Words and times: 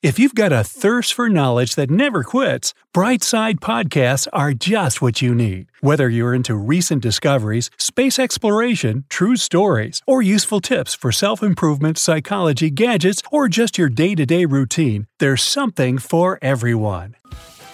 If 0.00 0.16
you've 0.16 0.36
got 0.36 0.52
a 0.52 0.62
thirst 0.62 1.12
for 1.12 1.28
knowledge 1.28 1.74
that 1.74 1.90
never 1.90 2.22
quits, 2.22 2.72
Brightside 2.94 3.58
Podcasts 3.58 4.28
are 4.32 4.52
just 4.52 5.02
what 5.02 5.20
you 5.20 5.34
need. 5.34 5.66
Whether 5.80 6.08
you're 6.08 6.36
into 6.36 6.54
recent 6.54 7.02
discoveries, 7.02 7.68
space 7.78 8.16
exploration, 8.16 9.06
true 9.08 9.34
stories, 9.34 10.00
or 10.06 10.22
useful 10.22 10.60
tips 10.60 10.94
for 10.94 11.10
self 11.10 11.42
improvement, 11.42 11.98
psychology, 11.98 12.70
gadgets, 12.70 13.22
or 13.32 13.48
just 13.48 13.76
your 13.76 13.88
day 13.88 14.14
to 14.14 14.24
day 14.24 14.44
routine, 14.44 15.08
there's 15.18 15.42
something 15.42 15.98
for 15.98 16.38
everyone. 16.42 17.16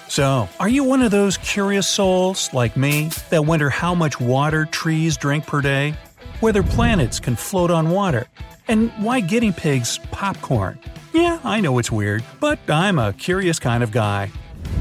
So, 0.09 0.49
are 0.59 0.69
you 0.71 0.83
one 0.83 1.03
of 1.03 1.11
those 1.11 1.37
curious 1.37 1.87
souls, 1.87 2.49
like 2.55 2.75
me, 2.75 3.11
that 3.29 3.45
wonder 3.45 3.69
how 3.69 3.95
much 3.95 4.19
water 4.19 4.65
trees 4.65 5.19
drink 5.19 5.47
per 5.47 5.61
day? 5.61 5.95
Whether 6.41 6.63
planets 6.63 7.21
can 7.21 7.37
float 7.37 7.71
on 7.71 7.91
water? 7.91 8.27
And 8.67 8.91
why 8.93 9.21
guinea 9.21 9.53
pigs 9.53 9.99
popcorn? 10.11 10.79
Yeah, 11.13 11.39
I 11.45 11.61
know 11.61 11.79
it's 11.79 11.93
weird, 11.93 12.25
but 12.41 12.59
I'm 12.69 12.99
a 12.99 13.13
curious 13.13 13.59
kind 13.59 13.83
of 13.83 13.93
guy. 13.93 14.31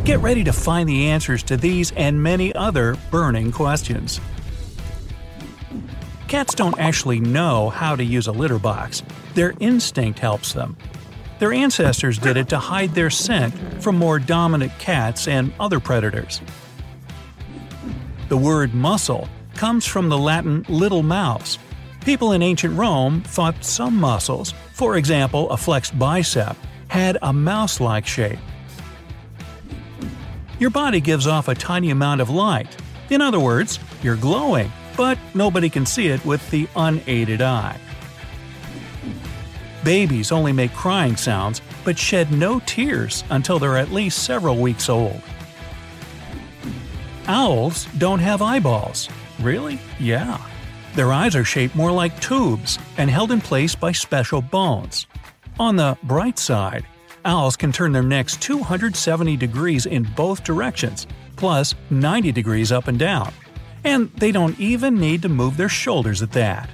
Get 0.05 0.19
ready 0.19 0.43
to 0.45 0.53
find 0.53 0.87
the 0.87 1.08
answers 1.08 1.44
to 1.44 1.58
these 1.58 1.91
and 1.91 2.23
many 2.23 2.53
other 2.55 2.95
burning 3.11 3.52
questions. 3.52 4.19
Cats 6.27 6.55
don't 6.55 6.80
actually 6.80 7.19
know 7.19 7.69
how 7.69 7.95
to 7.95 8.03
use 8.03 8.27
a 8.27 8.31
litter 8.31 8.58
box, 8.58 9.03
their 9.35 9.53
instinct 9.59 10.19
helps 10.19 10.53
them. 10.53 10.75
Their 11.39 11.53
ancestors 11.53 12.17
did 12.17 12.38
it 12.38 12.49
to 12.49 12.58
hide 12.58 12.95
their 12.95 13.09
scent 13.09 13.53
from 13.83 13.97
more 13.97 14.17
dominant 14.17 14.71
cats 14.80 15.27
and 15.27 15.53
other 15.59 15.80
predators. 15.80 16.41
The 18.30 18.38
word 18.38 18.73
muscle 18.73 19.27
comes 19.55 19.86
from 19.86 20.09
the 20.09 20.17
Latin 20.17 20.65
little 20.69 21.03
mouse. 21.03 21.59
People 22.05 22.33
in 22.33 22.41
ancient 22.41 22.77
Rome 22.77 23.21
thought 23.21 23.63
some 23.63 23.95
muscles, 23.95 24.53
for 24.73 24.97
example, 24.97 25.49
a 25.51 25.57
flexed 25.57 25.97
bicep, 25.97 26.57
had 26.89 27.17
a 27.21 27.31
mouse 27.31 27.79
like 27.79 28.05
shape. 28.05 28.39
Your 30.59 30.69
body 30.69 30.99
gives 30.99 31.27
off 31.27 31.47
a 31.47 31.55
tiny 31.55 31.91
amount 31.91 32.19
of 32.19 32.29
light. 32.29 32.75
In 33.09 33.21
other 33.21 33.39
words, 33.39 33.79
you're 34.01 34.17
glowing, 34.17 34.69
but 34.97 35.17
nobody 35.33 35.69
can 35.69 35.85
see 35.85 36.07
it 36.07 36.23
with 36.25 36.47
the 36.51 36.67
unaided 36.75 37.41
eye. 37.41 37.79
Babies 39.85 40.33
only 40.33 40.51
make 40.51 40.73
crying 40.73 41.15
sounds, 41.15 41.61
but 41.85 41.97
shed 41.97 42.33
no 42.33 42.59
tears 42.65 43.23
until 43.29 43.59
they're 43.59 43.77
at 43.77 43.91
least 43.91 44.23
several 44.23 44.57
weeks 44.57 44.89
old. 44.89 45.21
Owls 47.27 47.85
don't 47.97 48.19
have 48.19 48.41
eyeballs. 48.41 49.09
Really? 49.39 49.79
Yeah. 49.99 50.37
Their 50.95 51.11
eyes 51.11 51.36
are 51.36 51.44
shaped 51.44 51.75
more 51.75 51.91
like 51.91 52.19
tubes 52.22 52.77
and 52.97 53.09
held 53.09 53.31
in 53.31 53.41
place 53.41 53.73
by 53.73 53.91
special 53.91 54.41
bones. 54.41 55.08
On 55.59 55.75
the 55.75 55.97
bright 56.03 56.38
side, 56.38 56.86
owls 57.25 57.55
can 57.55 57.72
turn 57.72 57.91
their 57.91 58.03
necks 58.03 58.38
270 58.38 59.36
degrees 59.38 59.88
in 59.88 60.03
both 60.16 60.44
directions, 60.44 61.08
plus 61.36 61.73
90 61.89 62.31
degrees 62.31 62.71
up 62.71 62.88
and 62.88 62.99
down. 62.99 63.33
And 63.83 64.11
they 64.17 64.31
don't 64.31 64.59
even 64.59 64.95
need 64.99 65.23
to 65.23 65.30
move 65.30 65.58
their 65.58 65.70
shoulders 65.70 66.21
at 66.21 66.31
that. 66.33 66.70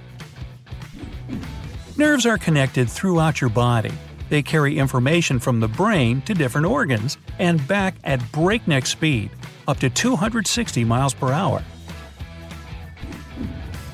Nerves 1.96 2.26
are 2.26 2.38
connected 2.38 2.90
throughout 2.90 3.40
your 3.40 3.50
body. 3.50 3.92
They 4.30 4.44
carry 4.44 4.78
information 4.78 5.40
from 5.40 5.62
the 5.62 5.68
brain 5.68 6.22
to 6.24 6.34
different 6.34 6.68
organs 6.68 7.18
and 7.40 7.66
back 7.68 7.96
at 8.04 8.32
breakneck 8.34 8.86
speed, 8.86 9.32
up 9.68 9.80
to 9.80 9.90
260 9.90 10.84
miles 10.84 11.14
per 11.14 11.32
hour. 11.32 11.64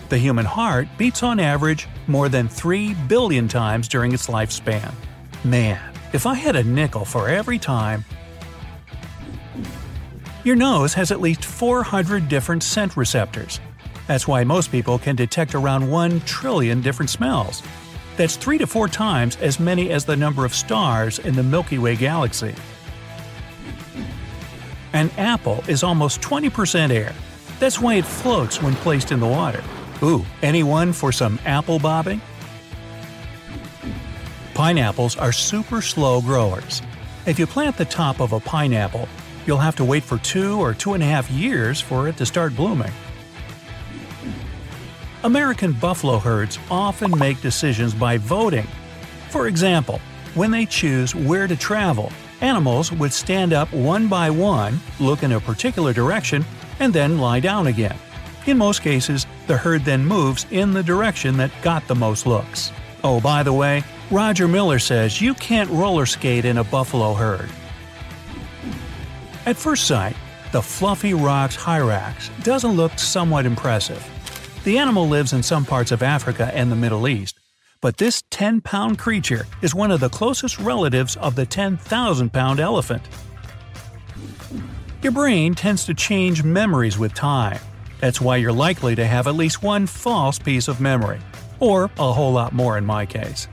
The 0.07 0.17
human 0.19 0.45
heart 0.45 0.87
beats 0.99 1.23
on 1.23 1.39
average 1.39 1.87
more 2.05 2.29
than 2.29 2.47
3 2.47 2.93
billion 3.07 3.47
times 3.47 3.87
during 3.87 4.11
its 4.11 4.27
lifespan. 4.27 4.93
Man, 5.43 5.81
if 6.13 6.27
I 6.27 6.35
had 6.35 6.55
a 6.55 6.63
nickel 6.63 7.05
for 7.05 7.27
every 7.27 7.57
time. 7.57 8.05
Your 10.43 10.55
nose 10.55 10.93
has 10.93 11.11
at 11.11 11.21
least 11.21 11.43
400 11.43 12.29
different 12.29 12.61
scent 12.61 12.95
receptors. 12.95 13.59
That's 14.05 14.27
why 14.27 14.43
most 14.43 14.71
people 14.71 14.99
can 14.99 15.15
detect 15.15 15.55
around 15.55 15.89
1 15.89 16.19
trillion 16.21 16.81
different 16.81 17.09
smells. 17.09 17.63
That's 18.15 18.35
3 18.35 18.59
to 18.59 18.67
4 18.67 18.87
times 18.87 19.37
as 19.37 19.59
many 19.59 19.89
as 19.89 20.05
the 20.05 20.15
number 20.15 20.45
of 20.45 20.53
stars 20.53 21.17
in 21.17 21.35
the 21.35 21.41
Milky 21.41 21.79
Way 21.79 21.95
galaxy. 21.95 22.53
An 24.93 25.09
apple 25.17 25.63
is 25.67 25.81
almost 25.81 26.21
20% 26.21 26.91
air. 26.91 27.13
That's 27.59 27.81
why 27.81 27.95
it 27.95 28.05
floats 28.05 28.61
when 28.61 28.75
placed 28.75 29.11
in 29.11 29.19
the 29.19 29.27
water. 29.27 29.63
Ooh, 30.03 30.25
anyone 30.41 30.91
for 30.91 31.11
some 31.11 31.39
apple 31.45 31.79
bobbing? 31.79 32.21
Pineapples 34.53 35.17
are 35.17 35.31
super 35.31 35.81
slow 35.81 36.21
growers. 36.21 36.81
If 37.25 37.39
you 37.39 37.47
plant 37.47 37.77
the 37.77 37.85
top 37.85 38.19
of 38.19 38.33
a 38.33 38.39
pineapple, 38.39 39.07
you'll 39.45 39.57
have 39.57 39.75
to 39.77 39.85
wait 39.85 40.03
for 40.03 40.17
two 40.17 40.59
or 40.59 40.73
two 40.73 40.93
and 40.93 41.03
a 41.03 41.05
half 41.05 41.29
years 41.31 41.79
for 41.79 42.07
it 42.07 42.17
to 42.17 42.25
start 42.25 42.55
blooming. 42.55 42.91
American 45.23 45.71
buffalo 45.73 46.19
herds 46.19 46.59
often 46.69 47.17
make 47.17 47.41
decisions 47.41 47.93
by 47.93 48.17
voting. 48.17 48.67
For 49.29 49.47
example, 49.47 49.99
when 50.35 50.51
they 50.51 50.65
choose 50.65 51.15
where 51.15 51.47
to 51.47 51.55
travel, 51.55 52.11
animals 52.41 52.91
would 52.91 53.11
stand 53.11 53.53
up 53.53 53.71
one 53.73 54.07
by 54.07 54.29
one, 54.29 54.79
look 54.99 55.23
in 55.23 55.31
a 55.31 55.39
particular 55.39 55.93
direction, 55.93 56.45
and 56.79 56.93
then 56.93 57.17
lie 57.17 57.39
down 57.39 57.67
again. 57.67 57.97
In 58.45 58.59
most 58.59 58.83
cases, 58.83 59.25
the 59.47 59.57
herd 59.57 59.83
then 59.85 60.05
moves 60.05 60.45
in 60.51 60.71
the 60.71 60.83
direction 60.83 61.35
that 61.37 61.51
got 61.63 61.87
the 61.87 61.95
most 61.95 62.27
looks. 62.27 62.71
Oh, 63.03 63.19
by 63.19 63.41
the 63.41 63.53
way, 63.53 63.83
Roger 64.11 64.47
Miller 64.47 64.77
says 64.77 65.19
you 65.19 65.33
can't 65.33 65.69
roller 65.71 66.05
skate 66.05 66.45
in 66.45 66.59
a 66.59 66.63
buffalo 66.63 67.13
herd. 67.13 67.49
At 69.47 69.57
first 69.57 69.87
sight, 69.87 70.15
the 70.51 70.61
fluffy 70.61 71.13
rocks 71.15 71.57
hyrax 71.57 72.29
doesn't 72.43 72.71
look 72.71 72.99
somewhat 72.99 73.47
impressive. 73.47 74.03
The 74.63 74.77
animal 74.77 75.07
lives 75.07 75.33
in 75.33 75.43
some 75.43 75.65
parts 75.65 75.91
of 75.91 76.03
Africa 76.03 76.51
and 76.53 76.71
the 76.71 76.75
Middle 76.75 77.07
East, 77.07 77.39
but 77.81 77.97
this 77.97 78.23
10 78.29 78.61
pound 78.61 78.99
creature 78.99 79.47
is 79.63 79.75
one 79.75 79.91
of 79.91 79.99
the 79.99 80.09
closest 80.09 80.59
relatives 80.59 81.15
of 81.17 81.35
the 81.35 81.45
10,000 81.45 82.31
pound 82.31 82.59
elephant. 82.59 83.03
Your 85.01 85.11
brain 85.11 85.55
tends 85.55 85.85
to 85.85 85.93
change 85.93 86.43
memories 86.43 86.97
with 86.97 87.13
time. 87.13 87.59
That's 87.99 88.21
why 88.21 88.37
you're 88.37 88.51
likely 88.51 88.95
to 88.95 89.05
have 89.05 89.27
at 89.27 89.35
least 89.35 89.63
one 89.63 89.87
false 89.87 90.39
piece 90.39 90.67
of 90.67 90.81
memory, 90.81 91.19
or 91.59 91.85
a 91.97 92.13
whole 92.13 92.33
lot 92.33 92.53
more 92.53 92.77
in 92.77 92.85
my 92.85 93.05
case. 93.05 93.47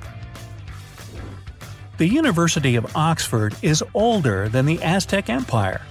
The 1.98 2.08
University 2.08 2.76
of 2.76 2.96
Oxford 2.96 3.54
is 3.62 3.84
older 3.94 4.48
than 4.48 4.66
the 4.66 4.82
Aztec 4.82 5.30
Empire. 5.30 5.82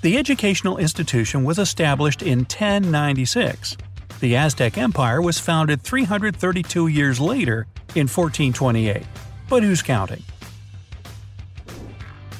The 0.00 0.16
educational 0.16 0.78
institution 0.78 1.44
was 1.44 1.58
established 1.58 2.22
in 2.22 2.40
1096. 2.40 3.76
The 4.20 4.36
Aztec 4.36 4.78
Empire 4.78 5.20
was 5.20 5.38
founded 5.38 5.82
332 5.82 6.86
years 6.86 7.20
later 7.20 7.66
in 7.94 8.06
1428. 8.06 9.02
But 9.48 9.62
who's 9.62 9.82
counting? 9.82 10.22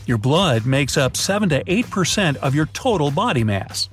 Your 0.07 0.19
blood 0.19 0.65
makes 0.65 0.97
up 0.97 1.17
7 1.17 1.51
to 1.51 1.63
8% 1.65 2.37
of 2.37 2.55
your 2.55 2.67
total 2.67 3.11
body 3.11 3.45
mass. 3.45 3.91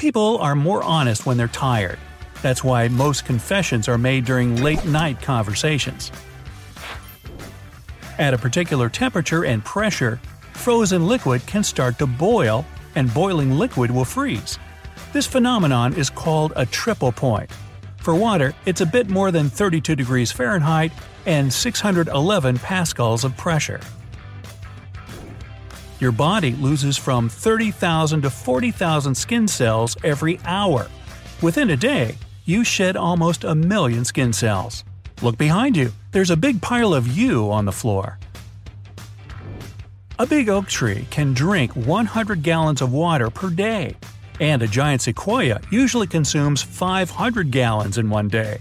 People 0.00 0.38
are 0.38 0.54
more 0.54 0.82
honest 0.82 1.26
when 1.26 1.36
they're 1.36 1.46
tired. 1.46 1.98
That's 2.40 2.64
why 2.64 2.88
most 2.88 3.26
confessions 3.26 3.86
are 3.86 3.98
made 3.98 4.24
during 4.24 4.56
late 4.56 4.86
night 4.86 5.20
conversations. 5.20 6.10
At 8.18 8.32
a 8.32 8.38
particular 8.38 8.88
temperature 8.88 9.44
and 9.44 9.62
pressure, 9.62 10.18
frozen 10.54 11.06
liquid 11.06 11.44
can 11.44 11.62
start 11.62 11.98
to 11.98 12.06
boil, 12.06 12.64
and 12.94 13.12
boiling 13.12 13.58
liquid 13.58 13.90
will 13.90 14.06
freeze. 14.06 14.58
This 15.12 15.26
phenomenon 15.26 15.92
is 15.92 16.08
called 16.08 16.54
a 16.56 16.64
triple 16.64 17.12
point. 17.12 17.50
For 17.98 18.14
water, 18.14 18.54
it's 18.64 18.80
a 18.80 18.86
bit 18.86 19.10
more 19.10 19.30
than 19.30 19.50
32 19.50 19.96
degrees 19.96 20.32
Fahrenheit 20.32 20.92
and 21.26 21.52
611 21.52 22.58
pascals 22.60 23.22
of 23.22 23.36
pressure 23.36 23.80
your 26.00 26.12
body 26.12 26.52
loses 26.52 26.96
from 26.96 27.28
30,000 27.28 28.22
to 28.22 28.30
40,000 28.30 29.14
skin 29.14 29.46
cells 29.46 29.96
every 30.02 30.40
hour. 30.44 30.88
Within 31.42 31.70
a 31.70 31.76
day, 31.76 32.16
you 32.44 32.64
shed 32.64 32.96
almost 32.96 33.44
a 33.44 33.54
million 33.54 34.04
skin 34.04 34.32
cells. 34.32 34.84
Look 35.22 35.36
behind 35.36 35.76
you, 35.76 35.92
there's 36.12 36.30
a 36.30 36.36
big 36.36 36.62
pile 36.62 36.94
of 36.94 37.06
you 37.06 37.50
on 37.52 37.66
the 37.66 37.72
floor. 37.72 38.18
A 40.18 40.26
big 40.26 40.48
oak 40.48 40.66
tree 40.66 41.06
can 41.10 41.32
drink 41.32 41.76
100 41.76 42.42
gallons 42.42 42.82
of 42.82 42.92
water 42.92 43.30
per 43.30 43.50
day, 43.50 43.96
and 44.38 44.62
a 44.62 44.66
giant 44.66 45.02
sequoia 45.02 45.60
usually 45.70 46.06
consumes 46.06 46.62
500 46.62 47.50
gallons 47.50 47.98
in 47.98 48.10
one 48.10 48.28
day. 48.28 48.58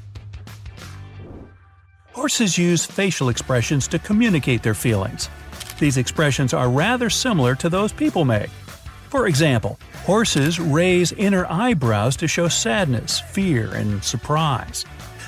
Horses 2.13 2.57
use 2.57 2.85
facial 2.85 3.29
expressions 3.29 3.87
to 3.87 3.99
communicate 3.99 4.61
their 4.61 4.73
feelings. 4.73 5.29
These 5.79 5.97
expressions 5.97 6.53
are 6.53 6.69
rather 6.69 7.09
similar 7.09 7.55
to 7.55 7.69
those 7.69 7.93
people 7.93 8.25
make. 8.25 8.49
For 9.09 9.27
example, 9.27 9.79
horses 10.05 10.59
raise 10.59 11.13
inner 11.13 11.45
eyebrows 11.47 12.15
to 12.17 12.27
show 12.27 12.47
sadness, 12.47 13.19
fear, 13.19 13.73
and 13.73 14.03
surprise. 14.03 14.85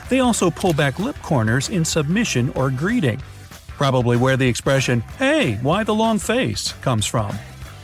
They 0.09 0.19
also 0.19 0.51
pull 0.51 0.73
back 0.73 0.99
lip 0.99 1.15
corners 1.21 1.69
in 1.69 1.85
submission 1.85 2.49
or 2.49 2.69
greeting. 2.69 3.21
Probably 3.69 4.17
where 4.17 4.37
the 4.37 4.47
expression, 4.47 4.99
hey, 5.17 5.55
why 5.61 5.83
the 5.83 5.95
long 5.95 6.19
face, 6.19 6.73
comes 6.81 7.05
from. 7.05 7.35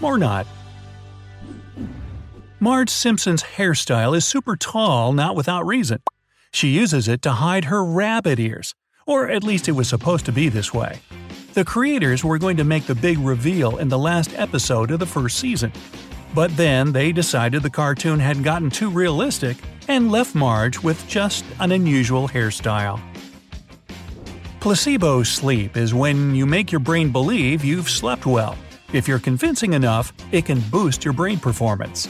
Or 0.02 0.18
not. 0.18 0.46
Marge 2.60 2.90
Simpson's 2.90 3.44
hairstyle 3.44 4.16
is 4.16 4.26
super 4.26 4.56
tall 4.58 5.14
not 5.14 5.36
without 5.36 5.66
reason. 5.66 6.02
She 6.52 6.68
uses 6.70 7.08
it 7.08 7.22
to 7.22 7.32
hide 7.32 7.66
her 7.66 7.84
rabbit 7.84 8.40
ears, 8.40 8.76
or 9.06 9.30
at 9.30 9.44
least 9.44 9.70
it 9.70 9.74
was 9.74 9.88
supposed 9.88 10.26
to 10.26 10.32
be 10.32 10.50
this 10.50 10.74
way. 10.74 11.00
The 11.58 11.66
creators 11.66 12.24
were 12.24 12.38
going 12.38 12.58
to 12.58 12.64
make 12.64 12.86
the 12.86 12.94
big 12.94 13.18
reveal 13.18 13.78
in 13.78 13.90
the 13.90 13.98
last 13.98 14.32
episode 14.38 14.92
of 14.92 15.00
the 15.00 15.08
first 15.08 15.40
season. 15.40 15.72
But 16.36 16.56
then 16.56 16.92
they 16.92 17.12
decided 17.12 17.64
the 17.64 17.70
cartoon 17.72 18.20
had 18.20 18.44
gotten 18.44 18.70
too 18.70 18.92
realistic 18.92 19.58
and 19.88 20.12
left 20.12 20.36
Marge 20.36 20.78
with 20.84 21.08
just 21.08 21.44
an 21.60 21.72
unusual 21.72 22.28
hairstyle. 22.28 23.02
Placebo 24.60 25.24
sleep 25.24 25.78
is 25.78 25.96
when 25.96 26.36
you 26.36 26.46
make 26.46 26.72
your 26.72 26.78
brain 26.80 27.12
believe 27.12 27.66
you've 27.66 27.90
slept 27.90 28.28
well. 28.28 28.56
If 28.94 29.08
you're 29.08 29.18
convincing 29.18 29.74
enough, 29.74 30.14
it 30.32 30.46
can 30.46 30.60
boost 30.70 31.04
your 31.04 31.16
brain 31.16 31.40
performance. 31.40 32.08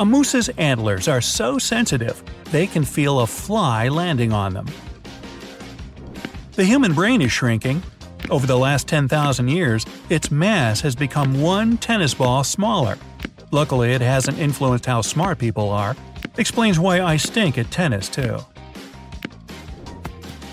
A 0.00 0.04
moose's 0.04 0.48
antlers 0.58 1.06
are 1.06 1.20
so 1.20 1.60
sensitive, 1.60 2.20
they 2.50 2.66
can 2.66 2.82
feel 2.82 3.20
a 3.20 3.28
fly 3.28 3.86
landing 3.86 4.32
on 4.32 4.54
them. 4.54 4.66
The 6.56 6.64
human 6.64 6.94
brain 6.94 7.20
is 7.20 7.32
shrinking. 7.32 7.82
Over 8.30 8.46
the 8.46 8.56
last 8.56 8.86
10,000 8.86 9.48
years, 9.48 9.84
its 10.08 10.30
mass 10.30 10.80
has 10.82 10.94
become 10.94 11.42
one 11.42 11.76
tennis 11.78 12.14
ball 12.14 12.44
smaller. 12.44 12.96
Luckily, 13.50 13.90
it 13.90 14.00
hasn't 14.00 14.38
influenced 14.38 14.86
how 14.86 15.00
smart 15.00 15.38
people 15.38 15.70
are. 15.70 15.96
Explains 16.38 16.78
why 16.78 17.02
I 17.02 17.16
stink 17.16 17.58
at 17.58 17.72
tennis, 17.72 18.08
too. 18.08 18.38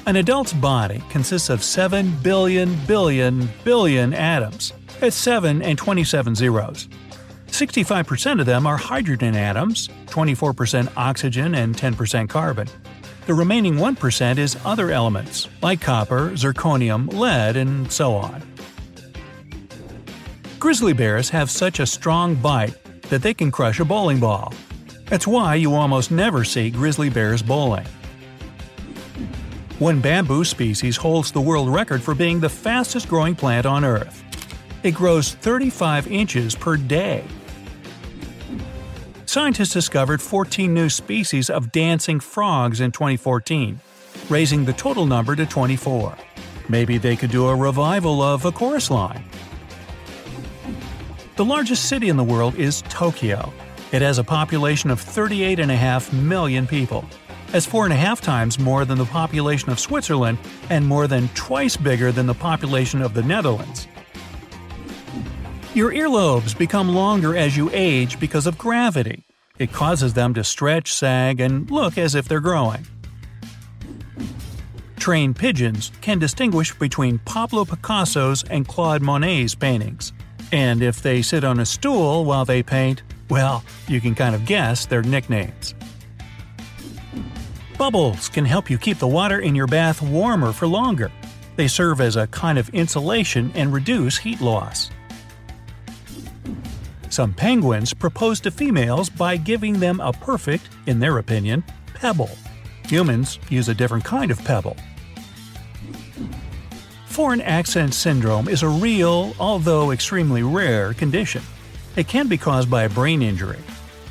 An 0.08 0.16
adult's 0.16 0.54
body 0.54 1.04
consists 1.12 1.50
of 1.52 1.64
7 1.64 2.18
billion 2.24 2.76
billion 2.88 3.48
billion 3.64 4.16
atoms. 4.16 4.74
It's 5.04 5.16
7 5.16 5.62
and 5.62 5.78
27 5.78 6.34
zeros. 6.34 6.90
65% 7.48 8.40
of 8.40 8.48
them 8.48 8.66
are 8.66 8.78
hydrogen 8.78 9.36
atoms, 9.36 9.88
24% 10.08 10.92
oxygen, 10.98 11.54
and 11.54 11.78
10% 11.78 12.28
carbon. 12.28 12.68
The 13.28 13.34
remaining 13.36 13.76
1% 13.76 14.38
is 14.40 14.58
other 14.66 14.90
elements, 14.90 15.48
like 15.62 15.80
copper, 15.80 16.32
zirconium, 16.32 17.14
lead, 17.14 17.56
and 17.56 17.92
so 17.92 18.14
on. 18.16 18.42
Grizzly 20.58 20.94
bears 20.94 21.30
have 21.30 21.52
such 21.52 21.80
a 21.80 21.86
strong 21.86 22.34
bite 22.36 22.76
that 23.04 23.22
they 23.22 23.34
can 23.34 23.52
crush 23.52 23.80
a 23.80 23.86
bowling 23.86 24.20
ball. 24.20 24.54
That's 25.06 25.28
why 25.28 25.56
you 25.56 25.76
almost 25.76 26.10
never 26.10 26.44
see 26.44 26.72
grizzly 26.72 27.10
bears 27.10 27.44
bowling. 27.44 27.86
One 29.78 30.02
bamboo 30.02 30.44
species 30.44 30.98
holds 30.98 31.32
the 31.32 31.42
world 31.42 31.70
record 31.70 32.02
for 32.02 32.16
being 32.16 32.40
the 32.40 32.50
fastest 32.50 33.08
growing 33.08 33.36
plant 33.36 33.66
on 33.66 33.84
Earth. 33.84 34.24
It 34.84 34.92
grows 34.92 35.34
35 35.34 36.08
inches 36.12 36.56
per 36.56 36.76
day 36.78 37.24
scientists 39.32 39.72
discovered 39.72 40.22
14 40.22 40.74
new 40.74 40.90
species 40.90 41.50
of 41.50 41.72
dancing 41.72 42.20
frogs 42.20 42.82
in 42.82 42.92
2014, 42.92 43.80
raising 44.28 44.66
the 44.66 44.74
total 44.74 45.06
number 45.06 45.38
to 45.38 45.46
24. 45.46 46.18
Maybe 46.68 46.98
they 46.98 47.16
could 47.16 47.32
do 47.32 47.48
a 47.48 47.56
revival 47.56 48.22
of 48.22 48.44
a 48.44 48.52
chorus 48.52 48.92
line. 48.92 49.24
The 51.38 51.46
largest 51.46 51.88
city 51.88 52.10
in 52.10 52.18
the 52.18 52.26
world 52.26 52.56
is 52.56 52.82
Tokyo. 52.90 53.54
It 53.94 54.02
has 54.02 54.18
a 54.18 54.24
population 54.24 54.90
of 54.90 55.02
38.5 55.02 56.12
million 56.12 56.68
people. 56.68 57.06
That's 57.54 57.66
four 57.66 57.86
and 57.86 57.94
a 57.94 57.98
half 57.98 58.20
times 58.20 58.60
more 58.60 58.84
than 58.84 58.98
the 58.98 59.06
population 59.06 59.70
of 59.70 59.80
Switzerland 59.80 60.40
and 60.70 60.86
more 60.86 61.08
than 61.08 61.30
twice 61.30 61.78
bigger 61.78 62.12
than 62.12 62.26
the 62.26 62.34
population 62.34 63.02
of 63.02 63.14
the 63.14 63.24
Netherlands. 63.24 63.88
Your 65.74 65.94
earlobes 65.94 66.58
become 66.58 66.90
longer 66.90 67.38
as 67.38 67.56
you 67.56 67.70
age 67.72 68.20
because 68.20 68.46
of 68.46 68.58
gravity. 68.58 69.24
It 69.58 69.72
causes 69.72 70.14
them 70.14 70.34
to 70.34 70.44
stretch, 70.44 70.94
sag, 70.94 71.40
and 71.40 71.72
look 71.72 71.98
as 71.98 72.14
if 72.14 72.28
they're 72.28 72.42
growing. 72.42 72.86
Trained 74.98 75.38
pigeons 75.38 75.94
can 76.02 76.20
distinguish 76.20 76.74
between 76.78 77.20
Pablo 77.20 77.64
Picasso's 77.64 78.44
and 78.50 78.68
Claude 78.68 79.02
Monet's 79.02 79.56
paintings. 79.56 80.12
And 80.52 80.84
if 80.84 81.02
they 81.02 81.22
sit 81.22 81.46
on 81.46 81.62
a 81.62 81.66
stool 81.66 82.26
while 82.26 82.44
they 82.44 82.62
paint, 82.62 83.04
well, 83.30 83.64
you 83.88 84.02
can 84.02 84.14
kind 84.14 84.36
of 84.36 84.46
guess 84.46 84.86
their 84.86 85.04
nicknames. 85.04 85.74
Bubbles 87.78 88.28
can 88.28 88.44
help 88.44 88.70
you 88.70 88.78
keep 88.78 88.98
the 88.98 89.08
water 89.08 89.40
in 89.40 89.56
your 89.56 89.68
bath 89.68 90.02
warmer 90.02 90.52
for 90.52 90.68
longer. 90.68 91.10
They 91.56 91.70
serve 91.70 92.02
as 92.02 92.18
a 92.18 92.28
kind 92.28 92.60
of 92.60 92.68
insulation 92.72 93.54
and 93.56 93.72
reduce 93.72 94.18
heat 94.18 94.42
loss. 94.42 94.92
Some 97.12 97.34
penguins 97.34 97.94
propose 97.94 98.40
to 98.40 98.52
females 98.52 99.10
by 99.10 99.36
giving 99.36 99.82
them 99.82 100.00
a 100.00 100.14
perfect, 100.14 100.70
in 100.88 101.00
their 101.00 101.18
opinion, 101.18 101.62
pebble. 101.94 102.30
Humans 102.88 103.38
use 103.50 103.68
a 103.68 103.74
different 103.74 104.06
kind 104.06 104.32
of 104.32 104.42
pebble. 104.46 104.78
Foreign 107.08 107.42
accent 107.42 107.94
syndrome 107.94 108.48
is 108.48 108.64
a 108.64 108.70
real, 108.70 109.36
although 109.42 109.92
extremely 109.92 110.42
rare, 110.42 110.94
condition. 110.94 111.44
It 111.98 112.08
can 112.08 112.30
be 112.30 112.38
caused 112.38 112.72
by 112.72 112.84
a 112.84 112.90
brain 112.90 113.22
injury. 113.22 113.60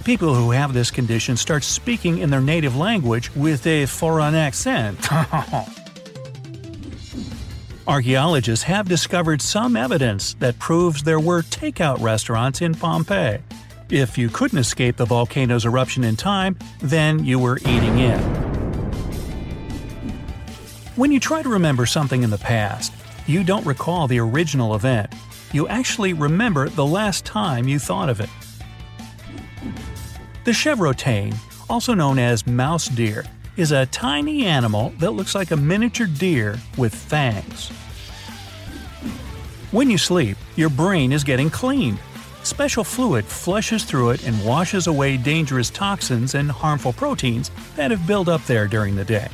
People 0.05 0.35
who 0.35 0.51
have 0.51 0.75
this 0.75 0.91
condition 0.91 1.39
start 1.39 1.65
speaking 1.65 2.19
in 2.19 2.29
their 2.29 2.43
native 2.43 2.77
language 2.77 3.35
with 3.35 3.67
a 3.67 3.87
foreign 3.87 4.35
accent. 4.35 5.09
Archaeologists 7.91 8.63
have 8.67 8.89
discovered 8.89 9.43
some 9.43 9.75
evidence 9.75 10.35
that 10.35 10.57
proves 10.61 11.03
there 11.03 11.19
were 11.19 11.43
takeout 11.43 12.01
restaurants 12.01 12.63
in 12.63 12.73
Pompeii. 12.73 13.41
If 13.91 14.17
you 14.17 14.29
couldn't 14.29 14.61
escape 14.61 14.97
the 14.97 15.05
volcano's 15.05 15.67
eruption 15.67 16.05
in 16.05 16.15
time, 16.15 16.57
then 16.79 17.25
you 17.25 17.41
were 17.41 17.59
eating 17.59 17.99
in. 17.99 18.21
When 20.95 21.11
you 21.11 21.19
try 21.19 21.43
to 21.43 21.49
remember 21.49 21.85
something 21.85 22.23
in 22.23 22.31
the 22.31 22.39
past, 22.39 22.93
you 23.27 23.43
don't 23.43 23.67
recall 23.67 24.07
the 24.07 24.21
original 24.21 24.77
event. 24.77 25.13
You 25.53 25.67
actually 25.67 26.13
remember 26.13 26.69
the 26.69 26.87
last 26.87 27.25
time 27.25 27.67
you 27.67 27.81
thought 27.81 28.09
of 28.09 28.21
it. 28.21 28.31
The 30.45 30.53
chevrotain, 30.53 31.35
also 31.69 31.95
known 31.95 32.21
as 32.21 32.47
mouse 32.47 32.87
deer, 32.87 33.25
is 33.57 33.73
a 33.73 33.87
tiny 33.87 34.47
animal 34.47 34.93
that 34.99 35.13
looks 35.13 35.35
like 35.35 35.51
a 35.51 35.57
miniature 35.57 36.07
deer 36.07 36.59
with 36.77 36.95
fangs. 36.95 37.71
When 39.71 39.91
you 39.91 39.99
sleep, 39.99 40.37
your 40.57 40.71
brain 40.71 41.13
is 41.13 41.25
getting 41.25 41.51
cleaned. 41.51 41.99
Special 42.43 42.85
fluid 42.85 43.25
flushes 43.25 43.85
through 43.85 44.11
it 44.11 44.27
and 44.27 44.45
washes 44.45 44.87
away 44.87 45.17
dangerous 45.17 45.71
toxins 45.71 46.35
and 46.35 46.51
harmful 46.51 46.93
proteins 46.93 47.51
that 47.77 47.91
have 47.91 48.07
built 48.07 48.29
up 48.29 48.45
there 48.47 48.67
during 48.67 48.97
the 48.97 49.05
day. 49.05 49.29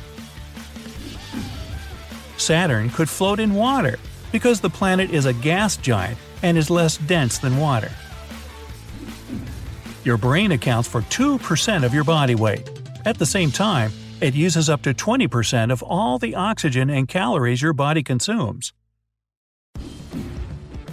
Saturn 2.37 2.89
could 2.89 3.09
float 3.09 3.39
in 3.39 3.53
water 3.53 3.97
because 4.31 4.59
the 4.59 4.69
planet 4.69 5.11
is 5.11 5.25
a 5.25 5.33
gas 5.33 5.77
giant 5.77 6.17
and 6.43 6.57
is 6.57 6.69
less 6.69 6.97
dense 6.97 7.37
than 7.39 7.57
water. 7.57 7.91
Your 10.03 10.17
brain 10.17 10.51
accounts 10.51 10.87
for 10.87 11.01
2% 11.01 11.83
of 11.83 11.93
your 11.93 12.03
body 12.03 12.35
weight. 12.35 12.69
At 13.05 13.17
the 13.17 13.25
same 13.25 13.51
time, 13.51 13.91
it 14.19 14.33
uses 14.33 14.69
up 14.69 14.81
to 14.83 14.93
20% 14.93 15.71
of 15.71 15.83
all 15.83 16.17
the 16.17 16.35
oxygen 16.35 16.89
and 16.89 17.07
calories 17.07 17.61
your 17.61 17.73
body 17.73 18.03
consumes. 18.03 18.73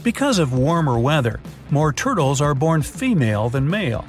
Because 0.02 0.38
of 0.38 0.52
warmer 0.52 0.98
weather, 0.98 1.40
more 1.70 1.92
turtles 1.92 2.40
are 2.40 2.54
born 2.54 2.82
female 2.82 3.48
than 3.48 3.68
male. 3.68 4.04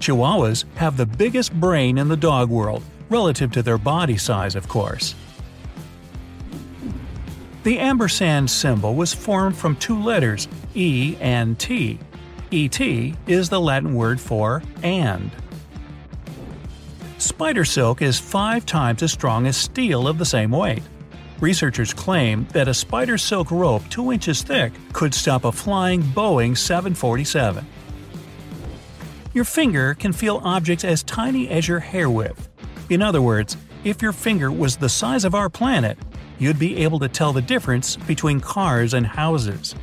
Chihuahuas 0.00 0.64
have 0.74 0.96
the 0.96 1.06
biggest 1.06 1.52
brain 1.54 1.96
in 1.96 2.08
the 2.08 2.16
dog 2.16 2.50
world, 2.50 2.82
relative 3.08 3.52
to 3.52 3.62
their 3.62 3.78
body 3.78 4.16
size, 4.16 4.56
of 4.56 4.68
course. 4.68 5.14
The 7.62 7.78
ampersand 7.78 8.50
symbol 8.50 8.94
was 8.94 9.14
formed 9.14 9.56
from 9.56 9.76
two 9.76 10.00
letters, 10.00 10.48
E 10.74 11.16
and 11.20 11.58
T. 11.58 11.98
ET 12.52 12.80
is 12.80 13.48
the 13.48 13.60
Latin 13.60 13.94
word 13.94 14.20
for 14.20 14.62
and. 14.82 15.30
Spider 17.18 17.64
silk 17.64 18.02
is 18.02 18.18
five 18.18 18.66
times 18.66 19.02
as 19.02 19.10
strong 19.10 19.46
as 19.46 19.56
steel 19.56 20.06
of 20.06 20.18
the 20.18 20.24
same 20.26 20.50
weight. 20.50 20.82
Researchers 21.40 21.94
claim 21.94 22.46
that 22.52 22.68
a 22.68 22.74
spider 22.74 23.16
silk 23.16 23.50
rope 23.50 23.82
2 23.88 24.12
inches 24.12 24.42
thick 24.42 24.72
could 24.92 25.14
stop 25.14 25.44
a 25.44 25.52
flying 25.52 26.02
Boeing 26.02 26.56
747. 26.56 27.66
Your 29.32 29.44
finger 29.44 29.94
can 29.94 30.12
feel 30.12 30.42
objects 30.44 30.84
as 30.84 31.02
tiny 31.02 31.48
as 31.48 31.66
your 31.66 31.78
hair 31.78 32.10
width. 32.10 32.50
In 32.90 33.00
other 33.00 33.22
words, 33.22 33.56
if 33.82 34.02
your 34.02 34.12
finger 34.12 34.52
was 34.52 34.76
the 34.76 34.88
size 34.88 35.24
of 35.24 35.34
our 35.34 35.48
planet, 35.48 35.98
you'd 36.38 36.58
be 36.58 36.76
able 36.78 36.98
to 36.98 37.08
tell 37.08 37.32
the 37.32 37.42
difference 37.42 37.96
between 37.96 38.40
cars 38.40 38.92
and 38.92 39.06
houses. 39.06 39.74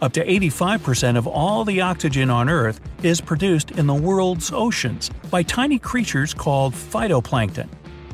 Up 0.00 0.12
to 0.12 0.24
85% 0.24 1.16
of 1.16 1.26
all 1.26 1.64
the 1.64 1.80
oxygen 1.80 2.30
on 2.30 2.48
Earth 2.48 2.80
is 3.02 3.20
produced 3.20 3.72
in 3.72 3.88
the 3.88 3.94
world's 3.94 4.52
oceans 4.52 5.10
by 5.28 5.42
tiny 5.42 5.76
creatures 5.76 6.32
called 6.32 6.72
phytoplankton. 6.72 7.68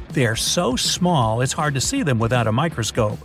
They 0.08 0.24
are 0.26 0.36
so 0.36 0.76
small 0.76 1.42
it's 1.42 1.52
hard 1.52 1.74
to 1.74 1.82
see 1.82 2.02
them 2.02 2.18
without 2.18 2.46
a 2.46 2.52
microscope. 2.52 3.18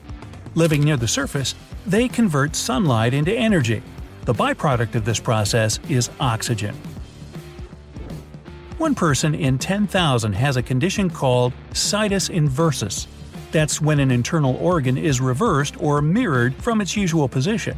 Living 0.56 0.84
near 0.84 0.98
the 0.98 1.08
surface, 1.08 1.56
they 1.86 2.10
convert 2.10 2.54
sunlight 2.54 3.14
into 3.14 3.34
energy. 3.34 3.82
The 4.26 4.34
byproduct 4.34 4.96
of 4.96 5.06
this 5.06 5.22
process 5.22 5.80
is 5.88 6.10
oxygen. 6.20 6.76
One 8.78 8.94
person 8.94 9.36
in 9.36 9.58
10,000 9.58 10.34
has 10.34 10.58
a 10.58 10.64
condition 10.64 11.10
called 11.10 11.54
situs 11.74 12.28
inversus. 12.28 13.08
That's 13.52 13.80
when 13.80 14.02
an 14.02 14.12
internal 14.12 14.58
organ 14.58 14.98
is 14.98 15.22
reversed 15.22 15.82
or 15.82 16.02
mirrored 16.02 16.56
from 16.56 16.82
its 16.82 16.98
usual 16.98 17.30
position. 17.30 17.78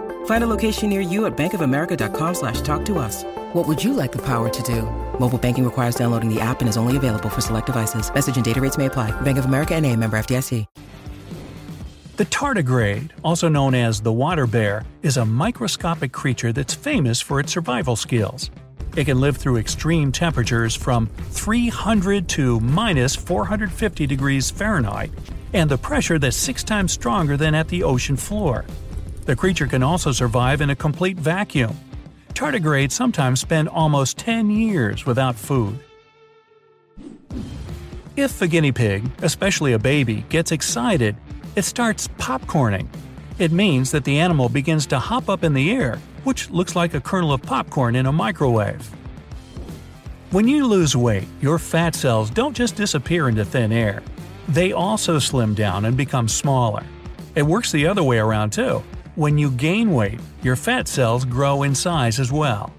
Find 0.25 0.43
a 0.43 0.47
location 0.47 0.89
near 0.89 1.01
you 1.01 1.25
at 1.27 1.37
bankofamerica.com 1.37 2.33
slash 2.35 2.61
talk 2.61 2.83
to 2.85 2.97
us. 2.97 3.23
What 3.53 3.67
would 3.67 3.83
you 3.83 3.93
like 3.93 4.11
the 4.11 4.21
power 4.23 4.49
to 4.49 4.63
do? 4.63 4.83
Mobile 5.19 5.37
banking 5.37 5.65
requires 5.65 5.93
downloading 5.93 6.33
the 6.33 6.41
app 6.41 6.61
and 6.61 6.69
is 6.69 6.77
only 6.77 6.97
available 6.97 7.29
for 7.29 7.41
select 7.41 7.67
devices. 7.67 8.11
Message 8.11 8.35
and 8.35 8.45
data 8.45 8.59
rates 8.59 8.77
may 8.77 8.87
apply. 8.87 9.11
Bank 9.21 9.37
of 9.37 9.45
America 9.45 9.75
and 9.75 9.85
a 9.85 9.95
member 9.95 10.17
FDIC. 10.17 10.65
The 12.17 12.25
tardigrade, 12.25 13.11
also 13.23 13.49
known 13.49 13.73
as 13.73 14.01
the 14.01 14.11
water 14.11 14.45
bear, 14.45 14.83
is 15.01 15.17
a 15.17 15.25
microscopic 15.25 16.11
creature 16.11 16.53
that's 16.53 16.73
famous 16.73 17.19
for 17.19 17.39
its 17.39 17.51
survival 17.51 17.95
skills. 17.95 18.51
It 18.95 19.05
can 19.05 19.19
live 19.19 19.37
through 19.37 19.57
extreme 19.57 20.11
temperatures 20.11 20.75
from 20.75 21.07
300 21.07 22.27
to 22.29 22.59
minus 22.59 23.15
450 23.15 24.05
degrees 24.05 24.51
Fahrenheit, 24.51 25.09
and 25.53 25.67
the 25.67 25.79
pressure 25.79 26.19
that's 26.19 26.37
six 26.37 26.63
times 26.63 26.91
stronger 26.91 27.37
than 27.37 27.55
at 27.55 27.69
the 27.69 27.81
ocean 27.81 28.17
floor. 28.17 28.65
The 29.31 29.37
creature 29.37 29.65
can 29.65 29.81
also 29.81 30.11
survive 30.11 30.59
in 30.59 30.71
a 30.71 30.75
complete 30.75 31.15
vacuum. 31.15 31.73
Tardigrades 32.33 32.91
sometimes 32.91 33.39
spend 33.39 33.69
almost 33.69 34.17
10 34.17 34.51
years 34.51 35.05
without 35.05 35.37
food. 35.37 35.79
If 38.17 38.41
a 38.41 38.47
guinea 38.49 38.73
pig, 38.73 39.09
especially 39.21 39.71
a 39.71 39.79
baby, 39.79 40.25
gets 40.27 40.51
excited, 40.51 41.15
it 41.55 41.61
starts 41.61 42.09
popcorning. 42.19 42.89
It 43.39 43.53
means 43.53 43.89
that 43.91 44.03
the 44.03 44.19
animal 44.19 44.49
begins 44.49 44.85
to 44.87 44.99
hop 44.99 45.29
up 45.29 45.45
in 45.45 45.53
the 45.53 45.71
air, 45.71 45.97
which 46.25 46.49
looks 46.49 46.75
like 46.75 46.93
a 46.93 46.99
kernel 46.99 47.31
of 47.31 47.41
popcorn 47.41 47.95
in 47.95 48.07
a 48.07 48.11
microwave. 48.11 48.85
When 50.31 50.45
you 50.45 50.67
lose 50.67 50.93
weight, 50.93 51.29
your 51.39 51.57
fat 51.57 51.95
cells 51.95 52.29
don't 52.29 52.53
just 52.53 52.75
disappear 52.75 53.29
into 53.29 53.45
thin 53.45 53.71
air. 53.71 54.03
They 54.49 54.73
also 54.73 55.19
slim 55.19 55.53
down 55.53 55.85
and 55.85 55.95
become 55.95 56.27
smaller. 56.27 56.83
It 57.33 57.43
works 57.43 57.71
the 57.71 57.87
other 57.87 58.03
way 58.03 58.17
around 58.17 58.51
too. 58.51 58.83
When 59.15 59.37
you 59.37 59.51
gain 59.51 59.91
weight, 59.91 60.21
your 60.41 60.55
fat 60.55 60.87
cells 60.87 61.25
grow 61.25 61.63
in 61.63 61.75
size 61.75 62.17
as 62.17 62.31
well. 62.31 62.71